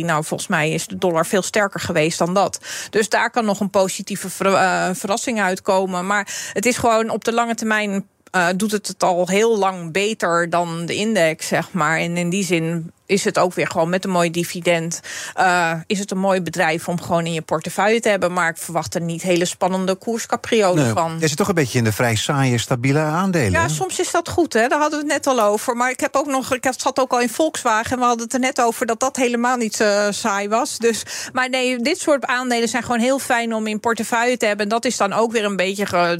Nou, 0.06 0.24
volgens 0.24 0.50
mij 0.50 0.72
is 0.72 0.88
de 0.88 0.98
dollar 0.98 1.26
veel 1.26 1.42
sterker 1.42 1.80
geweest 1.80 2.18
dan 2.18 2.34
dat. 2.34 2.60
Dus 2.90 3.10
daar 3.10 3.32
kan 3.32 3.46
nog 3.46 3.60
een 3.60 3.70
positieve 3.70 4.30
ver, 4.30 4.48
uh, 4.48 4.90
verrassing 4.94 5.42
uitkomen. 5.42 6.06
Maar 6.06 6.52
het 6.54 6.66
is 6.66 6.78
gewoon 6.78 7.10
op 7.10 7.24
de 7.24 7.34
lange 7.34 7.56
termijn 7.56 8.08
doet 8.56 8.72
het 8.72 8.88
het 8.88 9.04
al 9.04 9.28
heel 9.28 9.58
lang 9.58 9.92
beter 9.92 10.50
dan 10.50 10.86
de 10.86 10.96
index, 10.96 11.48
zeg 11.48 11.72
maar. 11.72 11.98
En 11.98 12.18
in 12.18 12.30
die 12.30 12.44
zin 12.44 12.92
is 13.10 13.24
het 13.24 13.38
ook 13.38 13.54
weer 13.54 13.68
gewoon 13.68 13.90
met 13.90 14.04
een 14.04 14.10
mooi 14.10 14.32
dividend. 14.32 15.00
Uh, 15.38 15.72
is 15.88 16.00
het 16.00 16.12
een 16.12 16.18
mooi 16.18 16.42
bedrijf 16.42 16.88
om 16.88 17.02
gewoon 17.02 17.26
in 17.26 17.34
je 17.34 17.42
portefeuille 17.42 18.00
te 18.00 18.10
hebben. 18.10 18.34
Maar 18.34 18.50
ik 18.50 18.58
verwacht 18.58 18.96
er 18.96 19.02
niet 19.02 19.22
hele 19.22 19.46
spannende 19.46 19.96
koerscapriolen 19.96 20.84
nee, 20.84 20.94
van. 20.94 21.18
Je 21.20 21.28
zit 21.28 21.38
toch 21.38 21.48
een 21.48 21.56
beetje 21.56 21.78
in 21.78 21.84
de 21.84 21.92
vrij 21.92 22.16
saaie, 22.16 22.58
stabiele 22.58 23.00
aandelen. 23.00 23.52
Ja, 23.52 23.68
soms 23.68 24.00
is 24.00 24.12
dat 24.12 24.30
goed, 24.30 24.54
hè? 24.54 24.68
daar 24.68 24.80
hadden 24.80 25.00
we 25.00 25.06
het 25.06 25.26
net 25.26 25.28
al 25.28 25.42
over. 25.46 25.76
Maar 25.76 25.92
ik 25.92 26.00
heb 26.00 26.16
ook 26.16 26.28
nog, 26.28 26.54
ik 26.54 26.68
zat 26.78 27.00
ook 27.00 27.12
al 27.12 27.22
in 27.22 27.30
Volkswagen. 27.30 27.92
En 27.92 27.98
we 27.98 28.06
hadden 28.06 28.24
het 28.24 28.34
er 28.34 28.40
net 28.40 28.62
over 28.62 28.86
dat 28.86 29.00
dat 29.00 29.16
helemaal 29.16 29.58
niet 29.58 29.80
uh, 29.80 30.08
saai 30.10 30.50
was. 30.50 30.78
Dus, 30.78 31.04
maar 31.34 31.50
nee, 31.50 31.80
dit 31.80 32.00
soort 32.00 32.26
aandelen 32.26 32.70
zijn 32.70 32.84
gewoon 32.84 33.00
heel 33.00 33.20
fijn 33.20 33.54
om 33.54 33.68
in 33.68 33.80
portefeuille 33.80 34.38
te 34.38 34.46
hebben. 34.46 34.66
En 34.66 34.72
dat 34.72 34.86
is 34.86 34.98
dan 34.98 35.14
ook 35.14 35.32
weer 35.32 35.46
een 35.46 35.56
beetje. 35.56 35.86
Ge, 35.86 36.20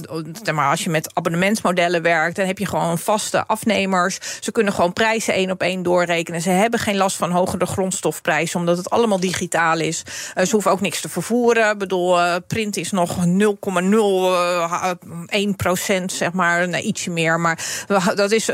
maar 0.52 0.70
als 0.70 0.84
je 0.84 0.90
met 0.90 1.14
abonnementsmodellen 1.14 2.02
werkt, 2.02 2.36
dan 2.36 2.46
heb 2.46 2.58
je 2.58 2.66
gewoon 2.66 2.98
vaste 2.98 3.46
afnemers. 3.46 4.18
Ze 4.40 4.52
kunnen 4.52 4.72
gewoon 4.72 4.92
prijzen 4.92 5.34
één 5.34 5.50
op 5.50 5.62
één 5.62 5.82
doorrekenen. 5.82 6.42
Ze 6.42 6.50
hebben 6.50 6.79
geen 6.80 6.96
last 6.96 7.16
van 7.16 7.30
hogere 7.30 7.66
grondstofprijzen, 7.66 8.60
omdat 8.60 8.76
het 8.76 8.90
allemaal 8.90 9.20
digitaal 9.20 9.78
is. 9.78 10.02
Uh, 10.06 10.44
ze 10.44 10.50
hoeven 10.50 10.70
ook 10.70 10.80
niks 10.80 11.00
te 11.00 11.08
vervoeren. 11.08 11.70
Ik 11.70 11.78
bedoel, 11.78 12.18
uh, 12.18 12.34
print 12.46 12.76
is 12.76 12.90
nog 12.90 13.16
0,01 13.26 13.32
procent, 15.56 16.12
zeg 16.12 16.32
maar, 16.32 16.68
nee, 16.68 16.82
ietsje 16.82 17.10
meer. 17.10 17.40
Maar 17.40 17.84
dat 18.14 18.30
is, 18.30 18.50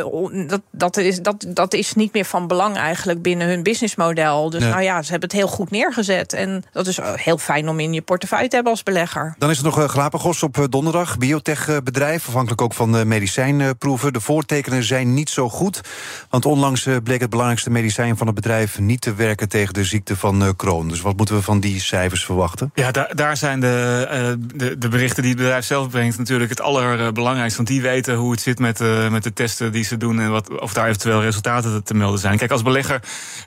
dat, 0.46 0.60
dat, 0.70 0.96
is, 0.96 1.22
dat, 1.22 1.44
dat 1.48 1.74
is 1.74 1.94
niet 1.94 2.12
meer 2.12 2.24
van 2.24 2.46
belang 2.46 2.76
eigenlijk 2.76 3.22
binnen 3.22 3.48
hun 3.48 3.62
businessmodel. 3.62 4.50
Dus 4.50 4.60
nee. 4.60 4.70
nou 4.70 4.82
ja, 4.82 5.02
ze 5.02 5.10
hebben 5.10 5.28
het 5.28 5.38
heel 5.38 5.48
goed 5.48 5.70
neergezet. 5.70 6.32
En 6.32 6.64
dat 6.72 6.86
is 6.86 6.98
heel 7.02 7.38
fijn 7.38 7.68
om 7.68 7.80
in 7.80 7.92
je 7.92 8.02
portefeuille 8.02 8.48
te 8.48 8.54
hebben 8.54 8.72
als 8.72 8.82
belegger. 8.82 9.34
Dan 9.38 9.50
is 9.50 9.58
er 9.58 9.64
nog 9.64 9.90
Galapagos 9.90 10.42
op 10.42 10.66
donderdag, 10.70 11.18
biotechbedrijf, 11.18 12.26
afhankelijk 12.26 12.60
ook 12.60 12.74
van 12.74 12.92
de 12.92 13.04
medicijnproeven. 13.04 14.12
De 14.12 14.20
voortekenen 14.20 14.84
zijn 14.84 15.14
niet 15.14 15.30
zo 15.30 15.48
goed, 15.48 15.80
want 16.30 16.46
onlangs 16.46 16.88
bleek 17.02 17.20
het 17.20 17.30
belangrijkste 17.30 17.70
medicijn 17.70 18.15
van 18.16 18.26
het 18.26 18.36
bedrijf 18.36 18.78
niet 18.78 19.00
te 19.00 19.14
werken 19.14 19.48
tegen 19.48 19.74
de 19.74 19.84
ziekte 19.84 20.16
van 20.16 20.42
uh, 20.42 20.48
Crohn. 20.56 20.88
Dus 20.88 21.00
wat 21.00 21.16
moeten 21.16 21.34
we 21.34 21.42
van 21.42 21.60
die 21.60 21.80
cijfers 21.80 22.24
verwachten? 22.24 22.70
Ja, 22.74 22.90
daar, 22.90 23.12
daar 23.14 23.36
zijn 23.36 23.60
de, 23.60 24.08
uh, 24.12 24.58
de, 24.58 24.78
de, 24.78 24.88
berichten 24.88 25.22
die 25.22 25.32
het 25.32 25.40
bedrijf 25.40 25.64
zelf 25.64 25.90
brengt 25.90 26.18
natuurlijk 26.18 26.50
het 26.50 26.60
allerbelangrijkste. 26.60 27.56
Want 27.56 27.68
die 27.68 27.82
weten 27.82 28.14
hoe 28.14 28.30
het 28.30 28.40
zit 28.40 28.58
met, 28.58 28.80
uh, 28.80 29.08
met 29.08 29.22
de 29.22 29.32
testen 29.32 29.72
die 29.72 29.84
ze 29.84 29.96
doen 29.96 30.20
en 30.20 30.30
wat, 30.30 30.60
of 30.60 30.72
daar 30.72 30.86
eventueel 30.86 31.22
resultaten 31.22 31.84
te 31.84 31.94
melden 31.94 32.18
zijn. 32.18 32.38
Kijk, 32.38 32.50
als 32.50 32.62
belegger 32.62 33.00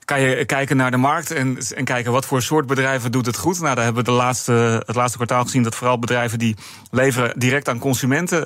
kan 0.06 0.22
je 0.22 0.46
kijken 0.46 0.78
naar 0.78 0.92
de 0.92 0.98
markt 0.98 1.32
en, 1.32 1.58
en 1.76 1.86
kijken 1.86 2.12
wat 2.12 2.26
voor 2.26 2.42
soort 2.42 2.68
bedrijven 2.68 3.12
doet 3.12 3.26
het 3.26 3.38
goed. 3.38 3.60
Nou, 3.60 3.76
daar 3.76 3.84
hebben 3.84 4.04
we 4.04 4.10
de 4.10 4.16
laatste, 4.16 4.84
het 4.86 4.96
laatste 4.96 5.18
kwartaal 5.18 5.44
gezien 5.44 5.64
dat 5.64 5.76
vooral 5.76 6.00
bedrijven 6.00 6.40
die 6.40 6.56
leveren 6.92 7.40
direct 7.40 7.70
aan 7.70 7.80
consumenten 7.80 8.42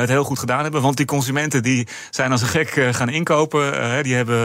het 0.00 0.08
heel 0.08 0.24
goed 0.24 0.38
gedaan 0.38 0.62
hebben. 0.62 0.82
Want 0.82 0.96
die 0.96 1.06
consumenten 1.06 1.62
die 1.62 1.88
zijn 2.10 2.32
als 2.32 2.42
een 2.42 2.48
gek 2.48 2.88
gaan 2.90 3.08
inkopen. 3.08 4.02
die 4.02 4.14
hebben 4.14 4.38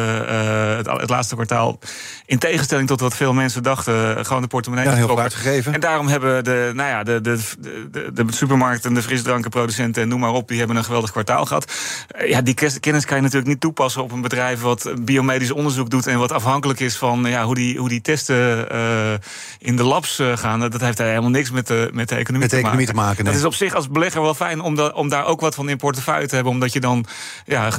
het, 0.78 0.86
het 0.86 1.10
laatste 1.16 1.36
kwartaal. 1.36 1.80
In 2.26 2.38
tegenstelling 2.38 2.88
tot 2.88 3.00
wat 3.00 3.16
veel 3.16 3.34
mensen 3.34 3.64
dachten, 3.64 4.26
gewoon 4.26 4.42
de 4.42 4.48
portemonnee 4.48 4.88
ja, 4.88 4.94
heel 4.94 5.20
uitgegeven. 5.20 5.74
En 5.74 5.80
daarom 5.80 6.08
hebben 6.08 6.44
de, 6.44 6.72
nou 6.74 6.90
ja, 6.90 7.04
de, 7.04 7.22
de, 7.22 7.40
de, 7.92 8.12
de 8.14 8.26
supermarkten, 8.30 8.94
de 8.94 9.02
frisdrankenproducenten 9.02 10.02
en 10.02 10.08
noem 10.08 10.20
maar 10.20 10.34
op, 10.34 10.48
die 10.48 10.58
hebben 10.58 10.76
een 10.76 10.84
geweldig 10.84 11.12
kwartaal 11.12 11.46
gehad. 11.46 11.74
Ja, 12.26 12.42
die 12.42 12.54
kennis 12.54 13.06
kan 13.06 13.18
je 13.18 13.24
natuurlijk 13.24 13.48
niet 13.48 13.60
toepassen 13.62 14.04
op 14.04 14.12
een 14.12 14.22
bedrijf 14.22 14.62
wat 14.62 14.94
biomedisch 15.02 15.52
onderzoek 15.52 15.90
doet 15.90 16.08
en 16.08 16.18
wat 16.18 16.32
afhankelijk 16.32 16.80
is 16.80 16.98
van 16.98 17.24
ja, 17.26 17.44
hoe, 17.44 17.56
die, 17.56 17.78
hoe 17.78 17.90
die 17.90 18.02
testen 18.02 18.68
uh, 18.72 19.14
in 19.60 19.76
de 19.76 19.84
labs 19.84 20.20
uh, 20.20 20.38
gaan. 20.38 20.60
Dat 20.60 20.82
heeft 20.82 20.98
helemaal 20.98 21.30
niks 21.30 21.52
met 21.52 21.68
de, 21.68 21.90
met 21.94 22.10
de 22.10 22.16
economie, 22.16 22.42
met 22.42 22.50
de 22.50 22.56
te, 22.56 22.62
economie 22.62 22.86
maken. 22.86 23.00
te 23.00 23.08
maken. 23.08 23.24
Nee. 23.24 23.34
Dat 23.34 23.42
is 23.42 23.48
op 23.48 23.54
zich 23.54 23.74
als 23.74 23.90
belegger 23.90 24.22
wel 24.22 24.34
fijn 24.34 24.62
om, 24.62 24.76
da, 24.76 24.88
om 24.88 25.10
daar 25.10 25.26
ook 25.26 25.42
wat 25.42 25.56
van 25.56 25.70
in 25.70 25.78
portefeuille 25.78 26.28
te 26.28 26.36
hebben, 26.36 26.54
omdat 26.54 26.74
je 26.74 26.80
dan 26.80 27.06
ja, 27.46 27.70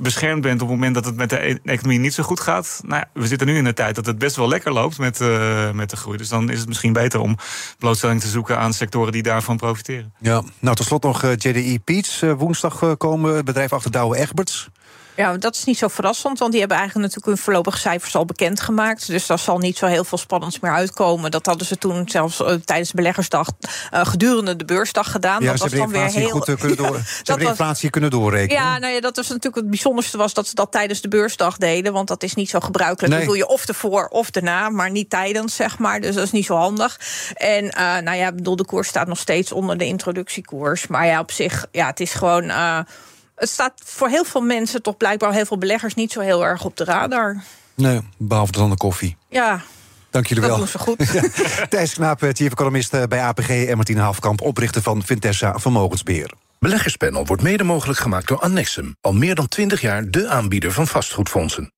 beschermd 0.00 0.42
bent 0.42 0.62
op 0.62 0.68
het 0.68 0.76
moment 0.76 0.94
dat 0.94 1.04
het 1.04 1.16
met 1.16 1.30
de 1.30 1.60
economie 1.64 1.98
niet 1.98 2.14
zo 2.14 2.22
goed 2.22 2.40
gaat. 2.40 2.61
Nou 2.82 3.04
we 3.12 3.26
zitten 3.26 3.46
nu 3.46 3.56
in 3.56 3.64
een 3.64 3.74
tijd 3.74 3.94
dat 3.94 4.06
het 4.06 4.18
best 4.18 4.36
wel 4.36 4.48
lekker 4.48 4.72
loopt 4.72 4.98
met, 4.98 5.20
uh, 5.20 5.70
met 5.70 5.90
de 5.90 5.96
groei. 5.96 6.16
Dus 6.16 6.28
dan 6.28 6.50
is 6.50 6.58
het 6.58 6.68
misschien 6.68 6.92
beter 6.92 7.20
om 7.20 7.36
blootstelling 7.78 8.20
te 8.20 8.28
zoeken 8.28 8.58
aan 8.58 8.72
sectoren 8.72 9.12
die 9.12 9.22
daarvan 9.22 9.56
profiteren. 9.56 10.14
Ja, 10.18 10.42
nou 10.58 10.76
tot 10.76 10.86
slot 10.86 11.02
nog 11.02 11.22
uh, 11.22 11.30
JDE 11.36 11.80
Peets. 11.84 12.22
Uh, 12.22 12.32
woensdag 12.32 12.96
komen, 12.96 13.36
het 13.36 13.44
bedrijf 13.44 13.72
achter 13.72 13.90
Douwe 13.90 14.16
Egberts. 14.16 14.68
Ja, 15.14 15.36
dat 15.36 15.56
is 15.56 15.64
niet 15.64 15.78
zo 15.78 15.88
verrassend, 15.88 16.38
want 16.38 16.50
die 16.50 16.60
hebben 16.60 16.78
eigenlijk 16.78 17.08
natuurlijk 17.08 17.36
hun 17.36 17.44
voorlopige 17.44 17.78
cijfers 17.78 18.14
al 18.14 18.24
bekendgemaakt. 18.24 19.06
Dus 19.06 19.26
daar 19.26 19.38
zal 19.38 19.58
niet 19.58 19.78
zo 19.78 19.86
heel 19.86 20.04
veel 20.04 20.18
spannends 20.18 20.60
meer 20.60 20.72
uitkomen. 20.72 21.30
Dat 21.30 21.46
hadden 21.46 21.66
ze 21.66 21.78
toen 21.78 22.08
zelfs 22.08 22.40
uh, 22.40 22.48
tijdens 22.64 22.88
de 22.88 22.96
beleggersdag 22.96 23.48
uh, 23.94 24.06
gedurende 24.06 24.56
de 24.56 24.64
beursdag 24.64 25.10
gedaan. 25.10 25.42
Ja, 25.42 25.50
dat 25.50 25.60
was 25.60 25.70
dan 25.70 25.90
weer 25.90 26.10
heel. 26.10 26.28
Goed 26.28 26.54
kunnen 26.58 26.76
door, 26.76 26.96
ja, 26.96 27.02
ze 27.02 27.22
hebben 27.24 27.44
de 27.44 27.50
inflatie 27.50 27.82
was, 27.82 27.90
kunnen 27.90 28.10
doorrekenen. 28.10 28.62
Ja, 28.62 28.78
nou 28.78 28.94
ja, 28.94 29.00
dat 29.00 29.16
was 29.16 29.28
natuurlijk 29.28 29.56
het 29.56 29.70
bijzonderste 29.70 30.16
was 30.16 30.34
dat 30.34 30.46
ze 30.46 30.54
dat 30.54 30.72
tijdens 30.72 31.00
de 31.00 31.08
beursdag 31.08 31.56
deden. 31.56 31.92
Want 31.92 32.08
dat 32.08 32.22
is 32.22 32.34
niet 32.34 32.50
zo 32.50 32.60
gebruikelijk. 32.60 33.12
Nee. 33.12 33.18
Dat 33.18 33.28
doe 33.28 33.38
je 33.38 33.48
of 33.48 33.68
ervoor 33.68 34.06
of 34.06 34.30
daarna, 34.30 34.68
maar 34.68 34.90
niet 34.90 35.10
tijdens, 35.10 35.56
zeg 35.56 35.78
maar. 35.78 36.00
Dus 36.00 36.14
dat 36.14 36.24
is 36.24 36.32
niet 36.32 36.46
zo 36.46 36.56
handig. 36.56 37.00
En 37.34 37.64
uh, 37.64 37.98
nou 37.98 38.16
ja, 38.16 38.32
bedoel, 38.32 38.56
de 38.56 38.64
koers 38.64 38.88
staat 38.88 39.06
nog 39.06 39.18
steeds 39.18 39.52
onder 39.52 39.78
de 39.78 39.86
introductiekoers. 39.86 40.86
Maar 40.86 41.06
ja, 41.06 41.20
op 41.20 41.30
zich, 41.30 41.66
ja, 41.70 41.86
het 41.86 42.00
is 42.00 42.12
gewoon 42.12 42.50
het 43.42 43.50
staat 43.50 43.72
voor 43.84 44.08
heel 44.08 44.24
veel 44.24 44.40
mensen, 44.40 44.82
toch 44.82 44.96
blijkbaar 44.96 45.32
heel 45.32 45.46
veel 45.46 45.58
beleggers, 45.58 45.94
niet 45.94 46.12
zo 46.12 46.20
heel 46.20 46.44
erg 46.44 46.64
op 46.64 46.76
de 46.76 46.84
radar. 46.84 47.42
Nee, 47.74 48.00
behalve 48.16 48.52
dan 48.52 48.70
de 48.70 48.76
koffie. 48.76 49.16
Ja. 49.28 49.62
Dank 50.10 50.26
jullie 50.26 50.42
dat 50.42 50.50
wel. 50.50 50.60
Dat 50.60 50.72
doen 50.72 50.96
ze 50.96 51.12
goed. 51.12 51.12
ja. 51.60 51.66
Thijs 51.66 51.94
Knaap, 51.94 52.20
chief 52.20 52.50
economist 52.52 53.08
bij 53.08 53.22
APG... 53.22 53.48
en 53.48 53.76
Martine 53.76 54.00
Hafkamp, 54.00 54.40
oprichter 54.40 54.82
van 54.82 55.02
Vintessa 55.02 55.58
Vermogensbeheer. 55.58 56.32
Beleggerspanel 56.58 57.26
wordt 57.26 57.42
mede 57.42 57.64
mogelijk 57.64 57.98
gemaakt 57.98 58.28
door 58.28 58.38
Annexum. 58.38 58.96
Al 59.00 59.12
meer 59.12 59.34
dan 59.34 59.48
20 59.48 59.80
jaar 59.80 60.10
de 60.10 60.28
aanbieder 60.28 60.72
van 60.72 60.86
vastgoedfondsen. 60.86 61.72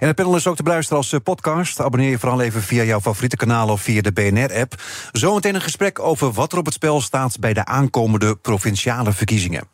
En 0.00 0.06
het 0.06 0.16
panel 0.16 0.36
is 0.36 0.46
ook 0.46 0.56
te 0.56 0.62
beluisteren 0.62 0.98
als 0.98 1.14
podcast. 1.22 1.80
Abonneer 1.80 2.10
je 2.10 2.18
vooral 2.18 2.40
even 2.40 2.62
via 2.62 2.82
jouw 2.82 3.00
favoriete 3.00 3.36
kanaal 3.36 3.68
of 3.68 3.82
via 3.82 4.00
de 4.00 4.12
BNR-app. 4.12 4.82
Zometeen 5.12 5.54
een 5.54 5.60
gesprek 5.60 5.98
over 5.98 6.32
wat 6.32 6.52
er 6.52 6.58
op 6.58 6.64
het 6.64 6.74
spel 6.74 7.00
staat... 7.00 7.40
bij 7.40 7.52
de 7.52 7.64
aankomende 7.64 8.36
provinciale 8.36 9.12
verkiezingen. 9.12 9.73